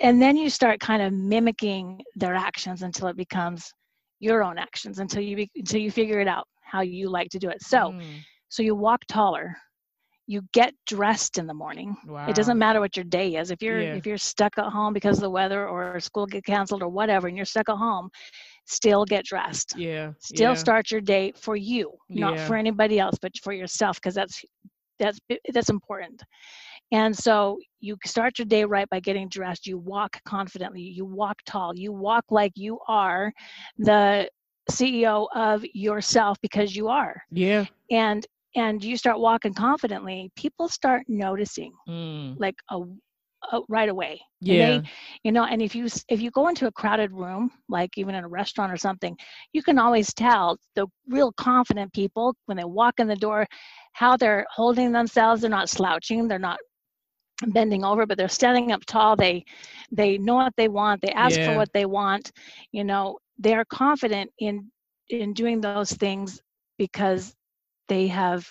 [0.00, 3.72] And then you start kind of mimicking their actions until it becomes
[4.20, 7.48] your own actions until you until you figure it out how you like to do
[7.50, 7.62] it.
[7.62, 9.56] So Mm, so you walk taller,
[10.30, 11.96] you get dressed in the morning.
[12.28, 13.50] It doesn't matter what your day is.
[13.50, 13.94] If you're Yeah.
[13.96, 17.26] if you're stuck at home because of the weather or school get canceled or whatever,
[17.26, 18.10] and you're stuck at home,
[18.64, 19.74] still get dressed.
[19.76, 20.12] Yeah.
[20.20, 20.64] Still yeah.
[20.66, 22.46] start your day for you, not Yeah.
[22.46, 24.44] for anybody else, but for yourself, because that's
[25.00, 25.18] that's
[25.52, 26.22] that's important.
[26.92, 29.66] And so you start your day right by getting dressed.
[29.66, 30.82] You walk confidently.
[30.82, 31.76] You walk tall.
[31.76, 33.32] You walk like you are
[33.78, 34.30] the
[34.70, 37.20] CEO of yourself because you are.
[37.32, 37.64] Yeah.
[37.90, 38.24] And
[38.56, 40.30] and you start walking confidently.
[40.36, 42.78] People start noticing Mm, like a,
[43.52, 44.20] a right away.
[44.40, 44.58] Yeah.
[44.58, 44.82] they,
[45.24, 48.24] you know, and if you if you go into a crowded room, like even in
[48.24, 49.16] a restaurant or something,
[49.52, 53.46] you can always tell the real confident people when they walk in the door,
[53.92, 55.42] how they're holding themselves.
[55.42, 56.28] They're not slouching.
[56.28, 56.58] They're not
[57.48, 59.16] bending over, but they're standing up tall.
[59.16, 59.44] They
[59.92, 61.02] they know what they want.
[61.02, 61.54] They ask Yeah.
[61.54, 62.32] for what they want.
[62.72, 64.70] You know, they're confident in
[65.10, 66.40] in doing those things
[66.78, 67.34] because
[67.90, 68.48] they have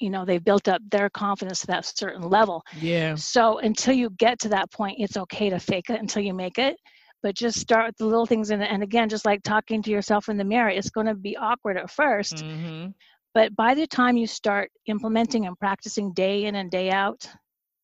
[0.00, 3.14] you know they've built up their confidence to that certain level Yeah.
[3.14, 6.58] so until you get to that point it's okay to fake it until you make
[6.58, 6.76] it
[7.22, 10.28] but just start with the little things and, and again just like talking to yourself
[10.28, 12.88] in the mirror it's going to be awkward at 1st Mm-hmm.
[13.34, 17.20] but by the time you start implementing and practicing day in and day out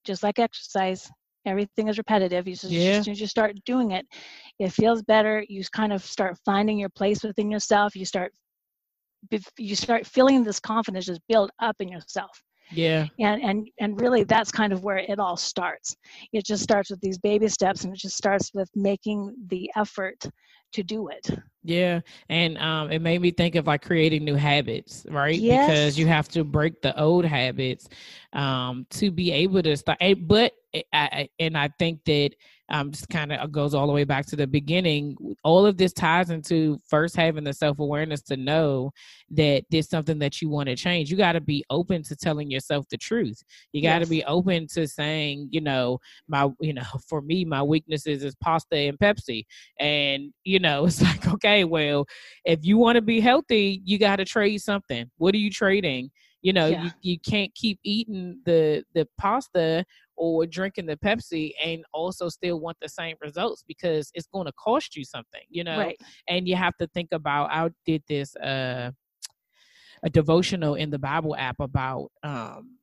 [0.04, 1.10] just like exercise
[1.46, 2.98] everything is repetitive you just, Yeah.
[2.98, 4.04] as soon as you start doing it
[4.58, 8.32] it feels better you kind of start finding your place within yourself you start
[9.58, 13.06] you start feeling this confidence just build up in yourself Yeah.
[13.18, 15.96] and and and really that's kind of where it all starts
[16.32, 20.18] it just starts with these baby steps and it just starts with making the effort
[20.72, 21.28] to do it
[21.62, 22.00] Yeah,
[22.30, 25.42] and um, it made me think of like creating new habits, right?
[25.42, 25.46] Yes.
[25.46, 27.88] Because you have to break the old habits
[28.32, 29.98] um, to be able to start.
[30.00, 32.30] eh, But I, I, and I think that
[32.70, 35.16] um, just kind of goes all the way back to the beginning.
[35.44, 38.92] All of this ties into first having the self awareness to know
[39.32, 41.10] that there's something that you want to change.
[41.10, 43.42] You got to be open to telling yourself the truth.
[43.72, 44.08] You got to Yes.
[44.08, 45.98] be open to saying, you know,
[46.28, 49.44] my, you know, for me, my weaknesses is pasta and Pepsi
[49.80, 52.06] and you know it's like okay well
[52.44, 55.10] if you want to be healthy you got to trade something.
[55.18, 56.10] What are you trading?
[56.42, 56.84] You know Yeah.
[56.84, 59.84] you, you can't keep eating the the pasta
[60.16, 64.52] or drinking the pepsi and also still want the same results because it's going to
[64.52, 65.78] cost you something you know?
[65.78, 65.98] Right.
[66.28, 68.90] And you have to think about i did this uh
[70.02, 72.78] a devotional in the bible app about um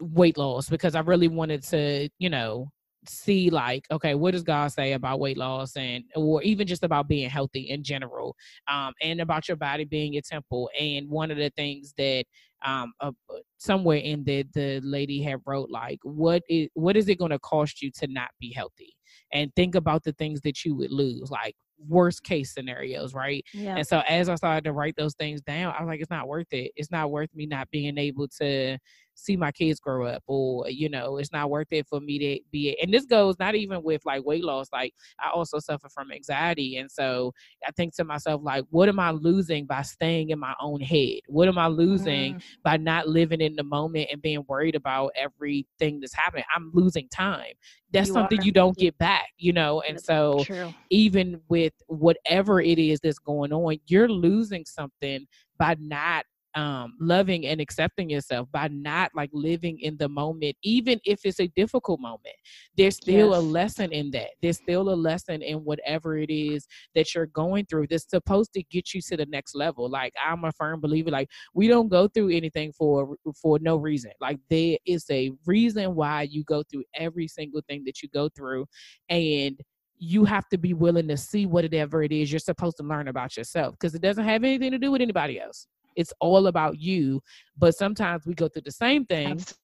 [0.00, 2.70] weight loss because i really wanted to you know
[3.06, 7.08] see like okay what does god say about weight loss and or even just about
[7.08, 8.34] being healthy in general
[8.66, 10.70] um and about your body being your temple?
[10.78, 12.24] And one of the things that
[12.64, 13.12] um uh,
[13.58, 17.38] somewhere in the the lady had wrote like what is what is it going to
[17.38, 18.94] cost you to not be healthy?
[19.32, 21.54] And think about the things that you would lose like
[21.86, 23.44] worst case scenarios right?
[23.54, 23.76] Yeah.
[23.76, 26.26] And so as I started to write those things down, I was like, it's not
[26.26, 26.72] worth it.
[26.74, 28.78] It's not worth me not being able to
[29.18, 32.40] see my kids grow up or, you know, it's not worth it for me to
[32.52, 34.68] be and this goes not even with like weight loss.
[34.72, 36.76] Like I also suffer from anxiety.
[36.76, 37.32] And so
[37.66, 41.20] I think to myself, like, what am I losing by staying in my own head?
[41.28, 45.12] What am I losing Mm, by not living in the moment and being worried about
[45.16, 46.44] everything that's happening?
[46.54, 47.52] I'm losing time.
[47.92, 48.42] That's You something are.
[48.42, 49.80] you don't get back, you know?
[49.82, 55.26] And That's so true even with whatever it is that's going on, you're losing something
[55.58, 56.24] by not
[56.54, 61.40] um loving and accepting yourself by not like living in the moment even if it's
[61.40, 62.34] a difficult moment.
[62.76, 64.30] There's still a lesson in that.
[64.40, 68.62] There's still a lesson in whatever it is that you're going through that's supposed to
[68.64, 69.88] get you to the next level.
[69.88, 74.12] Like i'm a firm believer like we don't go through anything for for no reason.
[74.20, 78.28] Like there is a reason why you go through every single thing that you go
[78.28, 78.66] through
[79.08, 79.58] and
[79.98, 83.36] you have to be willing to see whatever it is you're supposed to learn about
[83.36, 85.66] yourself because it doesn't have anything to do with anybody else.
[85.98, 87.20] It's all about you.
[87.58, 89.58] But sometimes we go through the same thing Abs-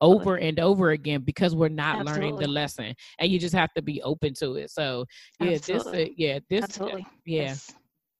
[0.00, 3.82] over and over again because we're not learning the lesson, and you just have to
[3.82, 4.70] be open to it.
[4.70, 5.06] So
[5.40, 7.70] yeah, this uh, yeah this uh, absolutely yeah yes.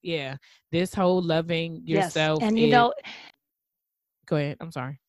[0.01, 0.37] yeah
[0.71, 2.41] this whole loving yes yourself.
[2.41, 2.93] and you is- know
[4.25, 4.57] go ahead.
[4.61, 4.99] I'm sorry.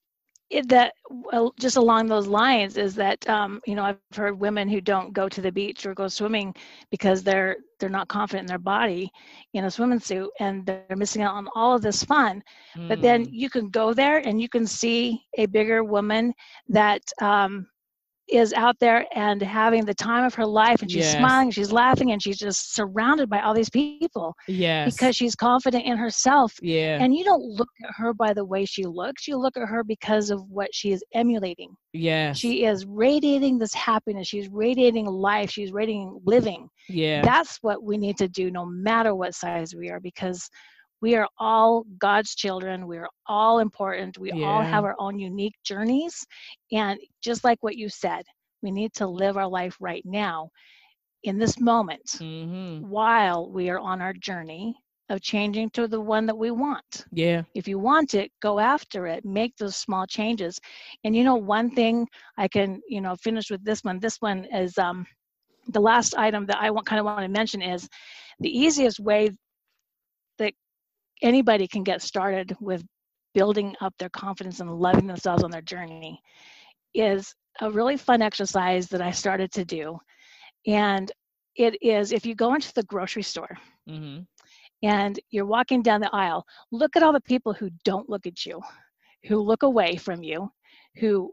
[0.51, 4.51] It, that well, just along those lines is that um, you know I've heard women
[4.51, 6.41] who don't go to the beach or go swimming
[6.77, 7.47] because they're
[7.79, 9.11] they're not confident in their body
[9.53, 12.25] in a swimming suit and they're missing out on all of this fun.
[12.71, 16.33] But then Mm, you can go there and you can see a bigger woman
[16.69, 17.67] that um,
[18.29, 21.17] is out there and having the time of her life and she's Yes.
[21.19, 25.85] smiling, she's laughing, and she's just surrounded by all these people yeah because she's confident
[25.85, 26.53] in herself.
[26.61, 26.99] Yeah.
[27.01, 29.85] And you don't look at her by the way she looks you look at her
[29.85, 31.77] because of what she is emulating.
[31.93, 36.69] Yeah she is radiating this happiness she's radiating life she's radiating living.
[36.89, 37.23] Yeah.
[37.23, 40.49] That's what we need to do no matter what size we are because
[41.01, 45.55] we are all god's children we are all important we all have our own unique
[45.65, 46.25] journeys
[46.73, 48.23] and just like what you said
[48.63, 50.49] we need to live our life right now
[51.25, 54.75] in this moment hmm while we are on our journey
[55.09, 57.07] of changing to the one that we want.
[57.13, 57.43] Yeah.
[57.55, 60.59] If you want it go after it make those small changes.
[61.05, 62.07] And you know one thing
[62.39, 65.07] i can you know finish with this one this one is um
[65.69, 67.89] the last item that i want kind of want to mention is
[68.41, 69.31] the easiest way
[71.23, 72.85] anybody can get started with
[73.35, 76.11] building up their confidence and loving themselves on their journey
[76.85, 77.23] is
[77.61, 79.99] a really fun exercise that i started to do
[80.67, 81.11] and
[81.57, 83.57] it is if you go into the grocery store
[83.87, 84.27] hmm
[84.83, 88.45] and you're walking down the aisle, look at all the people who don't look at
[88.47, 88.61] you,
[89.27, 90.51] who look away from you,
[91.01, 91.33] who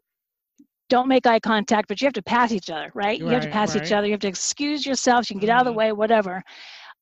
[0.90, 3.22] don't make eye contact, but you have to pass each other, right?
[3.24, 4.08] you have to Right, pass each other.
[4.08, 5.30] You have to excuse yourself.
[5.30, 5.78] You can get out of the Mhm.
[5.78, 6.44] way, whatever.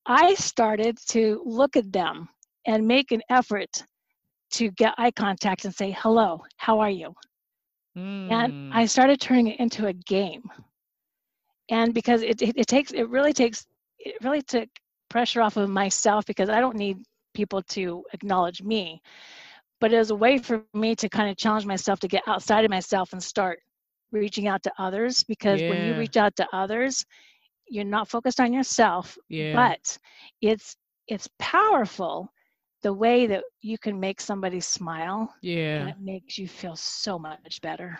[0.06, 2.28] I started to look at them
[2.66, 3.84] and make an effort
[4.52, 7.14] to get eye contact and say, hello, how are you?
[7.96, 8.30] Mm.
[8.30, 10.42] And I started turning it into a game.
[11.68, 13.66] And because it, it, it takes, it really takes,
[13.98, 14.68] it really took
[15.08, 16.98] pressure off of myself because I don't need
[17.34, 19.00] people to acknowledge me.
[19.80, 22.64] But it was a way for me to kind of challenge myself to get outside
[22.64, 23.60] of myself and start
[24.12, 27.04] reaching out to others because when you reach out to others,
[27.68, 29.54] you're not focused on yourself, yeah.
[29.54, 29.98] but
[30.40, 30.76] it's
[31.08, 32.30] it's powerful
[32.82, 35.88] the way that you can make somebody smile and yeah.
[35.88, 37.98] it makes you feel so much better.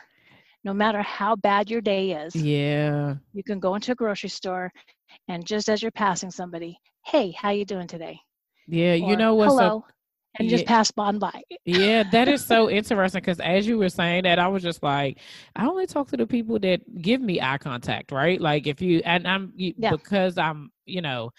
[0.64, 3.14] No matter how bad your day is, Yeah.
[3.33, 4.72] you can go into a grocery store
[5.28, 8.20] and just as you're passing somebody, hey, how you doing today?
[8.66, 8.95] Yeah.
[8.95, 9.85] You know what's hello,
[10.39, 10.68] and just Yeah.
[10.68, 11.43] pass on by.
[11.64, 15.18] Yeah, that is so interesting because as you were saying that, I was just like,
[15.57, 18.41] I only talk to the people that give me eye contact, right?
[18.41, 19.91] Like if you and I'm Yeah.
[19.91, 21.30] because I'm, you know,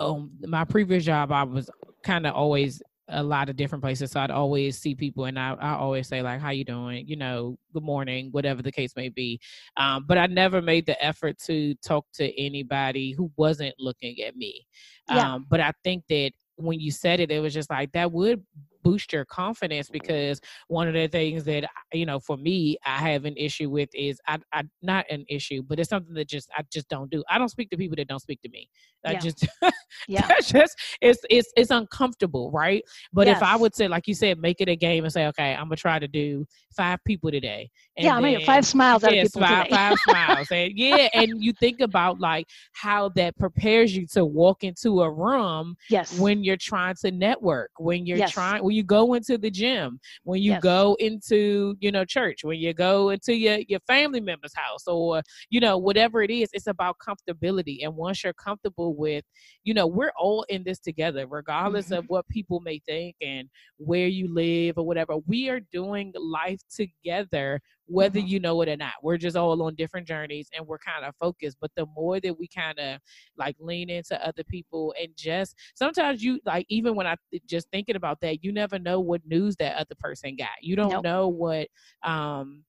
[0.00, 1.70] um, my previous job, I was
[2.04, 5.54] kind of always a lot of different places, so I'd always see people, and I,
[5.54, 9.08] I always say like, "How you doing?" You know, good morning, whatever the case may
[9.08, 9.40] be.
[9.76, 14.36] Um, but I never made the effort to talk to anybody who wasn't looking at
[14.36, 14.66] me.
[15.10, 15.34] Yeah.
[15.34, 18.42] Um, but I think that when you said it, it was just like that would
[18.84, 19.94] boost your confidence mm-hmm.
[19.94, 23.88] because one of the things that you know for me I have an issue with
[23.94, 27.24] is I, I not an issue, but it's something that just I just don't do.
[27.28, 28.68] I don't speak to people that don't speak to me.
[29.04, 29.18] I Yeah.
[29.18, 29.46] just
[30.08, 30.28] Yeah.
[30.40, 32.82] just it's it's it's uncomfortable, right?
[33.12, 35.54] But if I would say, like you said, make it a game and say, okay,
[35.54, 37.70] I'm gonna try to do five people today.
[37.96, 39.76] And yeah, get then- five smiles out of Yes, people five, today.
[39.76, 40.48] five smiles.
[40.50, 45.10] And yeah, and you think about like how that prepares you to walk into a
[45.10, 46.18] room yes.
[46.18, 48.32] when you're trying to network, when you're Yes.
[48.32, 50.60] trying when you go into the gym, when you Yes.
[50.60, 55.22] go into, you know, church, when you go into your, your family member's house or,
[55.50, 57.84] you know, whatever it is, it's about comfortability.
[57.84, 59.24] And once you're comfortable with,
[59.64, 61.92] you know, we're all in this together, regardless Mm-hmm.
[61.92, 63.48] of what people may think and
[63.78, 65.16] where you live or whatever.
[65.26, 68.20] We are doing life together whether Mhm.
[68.20, 68.94] you know it or not.
[69.02, 71.58] We're just all on different journeys and we're kind of focused.
[71.60, 73.00] But the more that we kind of
[73.36, 77.16] like lean into other people and just sometimes you like, even when I
[77.46, 80.62] just thinking about that, you never know what news that other person got.
[80.62, 81.02] You don't Nope.
[81.02, 81.68] know what,
[82.02, 82.64] um,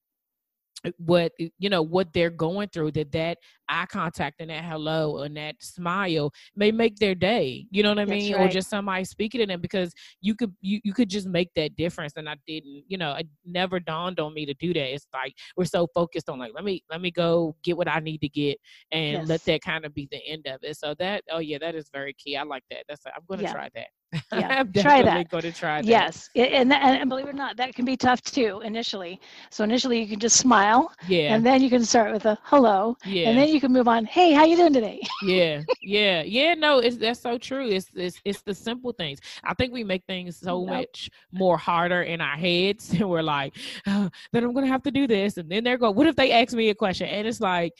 [0.97, 3.37] what you know what they're going through that that
[3.69, 7.99] eye contact and that hello and that smile may make their day you know what
[7.99, 8.35] i That's mean?
[8.35, 11.75] Or just somebody speaking to them because you could you, you could just make that
[11.75, 14.93] difference and i didn't you know it never dawned on me to do that.
[14.93, 17.99] It's like we're so focused on like let me let me go get what i
[17.99, 18.57] need to get
[18.91, 20.77] and let that kind of be the end of it.
[20.77, 22.37] So that oh yeah that is very key.
[22.37, 22.83] I like that.
[22.87, 23.53] That's i'm gonna Yeah.
[23.53, 23.87] try that
[24.31, 25.27] Yeah, i'm try that.
[25.29, 28.61] gonna try that Yes, and, and believe it or not, that can be tough too
[28.63, 29.19] initially.
[29.49, 32.97] So initially, you can just smile, yeah and then you can start with a hello,
[33.03, 34.05] yeah and then you can move on.
[34.05, 35.01] Hey, how you doing today?
[35.21, 39.53] yeah yeah yeah no it's that's so true it's it's it's the simple things i
[39.53, 40.67] think we make things so Yep.
[40.67, 43.55] much more harder in our heads and we're like
[43.87, 46.31] oh, then i'm gonna have to do this and then they're going what if they
[46.31, 47.73] ask me a question and it's like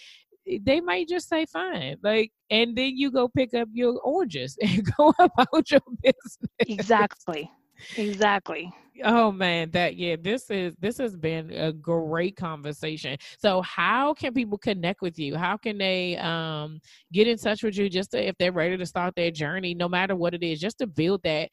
[0.62, 4.86] they might just say fine like and then you go pick up your oranges and
[4.98, 6.38] go about your business
[6.68, 7.50] exactly,
[7.98, 8.72] exactly.
[9.04, 13.18] Oh man, that yeah, this is this has been a great conversation.
[13.40, 15.36] So how can people connect with you?
[15.36, 16.80] How can they um
[17.12, 19.90] get in touch with you just to, if they're ready to start their journey, no
[19.90, 21.50] matter what it is, just to build that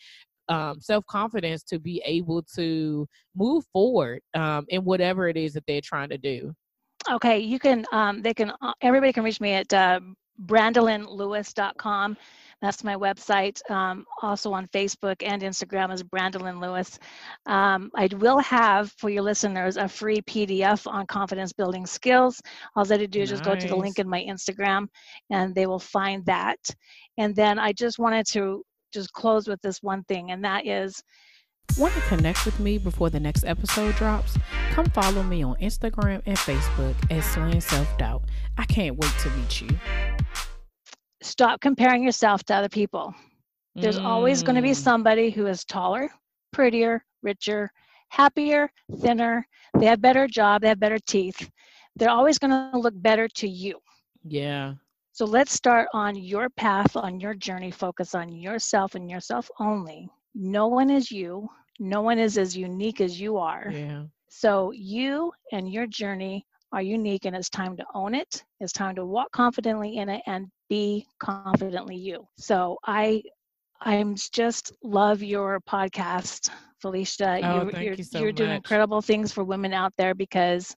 [0.48, 5.80] um self-confidence to be able to move forward um in whatever it is that they're
[5.80, 6.52] trying to do.
[7.10, 7.84] Okay, you can.
[7.92, 8.52] Um, they can.
[8.60, 10.00] Uh, everybody can reach me at uh.
[12.60, 13.58] That's my website.
[13.70, 16.96] Um, also on Facebook and Instagram is Brandelyne Lewis.
[17.46, 22.40] Um, I will have for your listeners a free PDF on confidence building skills.
[22.76, 24.86] All they have to do is just go to the link in my Instagram,
[25.30, 26.58] and they will find that.
[27.18, 31.02] And then I just wanted to just close with this one thing, and that is
[31.78, 34.36] Want to connect with me before the next episode drops?
[34.72, 38.24] Come follow me on Instagram and Facebook at Slaying Self Doubt.
[38.58, 39.68] I can't wait to meet you.
[41.22, 43.14] stop comparing yourself to other people.
[43.76, 44.76] There's always going to be Mm.
[44.76, 46.10] somebody who is taller,
[46.52, 47.70] prettier, richer,
[48.08, 49.46] happier, thinner.
[49.78, 51.48] They have better job, they have better teeth.
[51.96, 53.78] They're always going to look better to you.
[54.24, 54.74] Yeah.
[55.12, 60.08] So let's start on your path, on your journey, focus on yourself and yourself only.
[60.34, 61.48] No one is you.
[61.78, 63.72] No one is as unique as you are.
[63.72, 64.04] Yeah.
[64.28, 68.44] So you and your journey are unique and it's time to own it.
[68.60, 72.10] It's time to walk confidently in it and be confidently you.
[72.20, 73.22] So I
[73.80, 77.38] I'm just love your podcast, Philicia.
[77.42, 80.74] Oh, you, thank you're you so you're doing incredible things for women out there because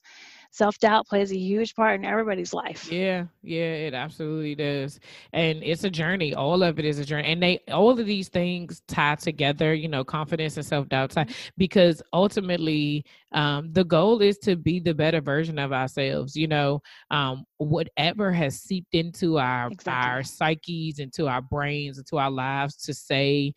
[0.56, 2.90] self doubt plays a huge part in everybody's life.
[2.90, 5.00] Yeah, yeah, it absolutely does.
[5.34, 6.34] And it's a journey.
[6.34, 7.28] All of it is a journey.
[7.28, 11.28] And they all of these things tie together, you know, confidence and self doubt tie
[11.58, 13.04] because ultimately
[13.34, 16.36] um, the goal is to be the better version of ourselves.
[16.38, 16.82] You know,
[17.12, 20.10] um, whatever has seeped into our Exactly.
[20.12, 23.54] our psyches, into our brains, into our lives to say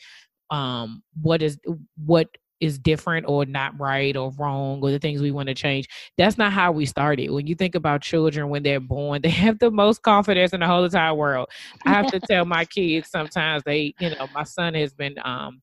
[0.50, 1.58] um what is
[2.06, 2.26] what
[2.60, 6.36] is different or not right or wrong or the things we want to change that's
[6.38, 7.30] not how we started.
[7.30, 10.66] When you think about children when they're born they have the most confidence in the
[10.66, 11.48] whole entire world.
[11.86, 15.62] I have to tell my kids sometimes they you know my son has been um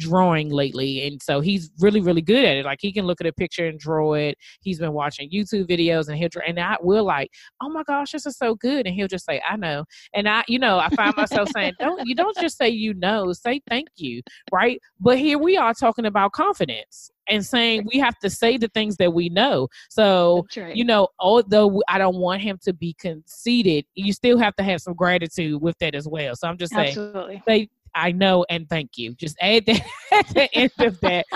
[0.00, 3.26] drawing lately and so he's really really good at it like he can look at
[3.26, 6.76] a picture and draw it he's been watching youtube videos and he'll draw and i
[6.80, 7.30] will like
[7.62, 9.84] oh my gosh this is so good and he'll just say i know
[10.14, 13.32] and i you know i find myself saying don't you don't just say you know
[13.32, 14.20] say thank you
[14.52, 18.68] right but here we are talking about confidence and saying we have to say the
[18.68, 20.76] things that we know so right.
[20.76, 24.80] you know, although I don't want him to be conceited, you still have to have
[24.80, 26.34] some gratitude with that as well.
[26.36, 27.42] So I'm just saying, Absolutely.
[27.46, 29.14] say I know and thank you.
[29.14, 29.82] Just add that
[30.12, 31.26] at the end of that.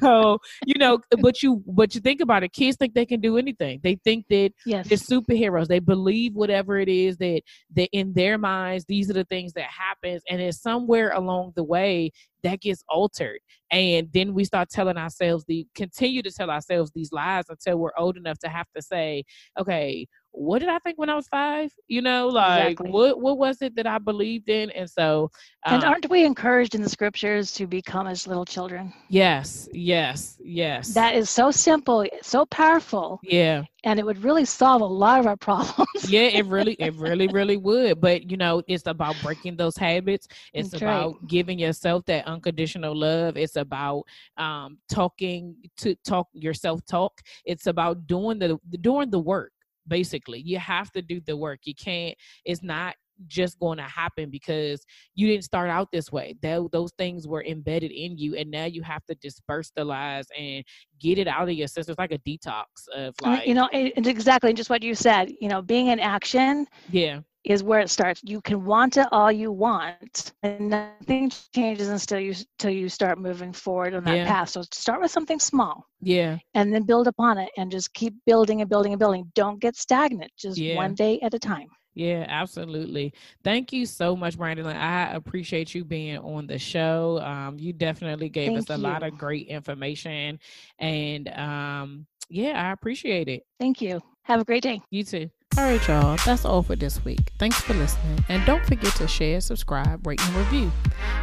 [0.00, 3.38] So you know, but you but you think about it, kids think they can do
[3.38, 3.80] anything.
[3.82, 4.88] They think that Yes.
[4.88, 5.66] they're superheroes.
[5.66, 7.42] They believe whatever it is that
[7.76, 11.64] that in their minds, these are the things that happens, and it's somewhere along the
[11.64, 12.10] way
[12.44, 13.40] that gets altered.
[13.70, 17.90] And then we start telling ourselves the continue to tell ourselves these lies until we're
[17.98, 19.24] old enough to have to say,
[19.58, 21.70] okay, what did I think when I was five?
[21.88, 22.90] You know, like Exactly.
[22.90, 24.70] what what was it that I believed in?
[24.70, 25.30] And so
[25.66, 28.92] and um, aren't we encouraged in the scriptures to become as little children?
[29.08, 30.94] yes, yes, yes.
[30.94, 33.62] That is so simple, so powerful, yeah.
[33.84, 35.88] And it would really solve a lot of our problems.
[36.02, 40.26] yeah it really it really really would but you know it's about breaking those habits.
[40.52, 40.92] It's That's right.
[40.92, 43.36] about giving yourself that unconditional love.
[43.36, 44.04] It's about
[44.36, 49.52] um talking to talk yourself talk it's about doing the doing the work
[49.86, 50.40] basically.
[50.40, 51.60] You have to do the work.
[51.64, 52.94] You can't it's not
[53.28, 57.44] just going to happen because you didn't start out this way Tho- those things were
[57.44, 60.64] embedded in you and now you have to disperse the lies and
[61.00, 62.64] get it out of your system it's like a detox
[62.94, 65.32] of like you know, it- it's exactly just what you said.
[65.40, 68.22] You know, being in action yeah is where it starts.
[68.24, 73.18] You can want it all you want, and nothing changes until you until you start
[73.18, 74.24] moving forward on that Yeah.
[74.26, 74.48] path.
[74.48, 78.60] So start with something small, yeah and then build upon it, and just keep building
[78.62, 79.30] and building and building.
[79.34, 80.32] Don't get stagnant.
[80.38, 80.76] Just Yeah.
[80.76, 81.68] one day at a time.
[81.94, 83.14] Yeah, absolutely.
[83.44, 84.66] Thank you so much, Brandon.
[84.66, 87.20] I appreciate you being on the show.
[87.20, 90.40] Um, you definitely gave us Thank a lot of great information,
[90.78, 93.46] and um, yeah, I appreciate it.
[93.60, 94.00] Thank you.
[94.22, 94.80] Have a great day.
[94.90, 95.30] You too.
[95.56, 96.16] All right, y'all.
[96.24, 97.30] That's all for this week.
[97.38, 100.72] Thanks for listening, and don't forget to share, subscribe, rate, and review.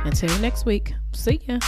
[0.05, 0.93] Until next week.
[1.11, 1.59] See ya.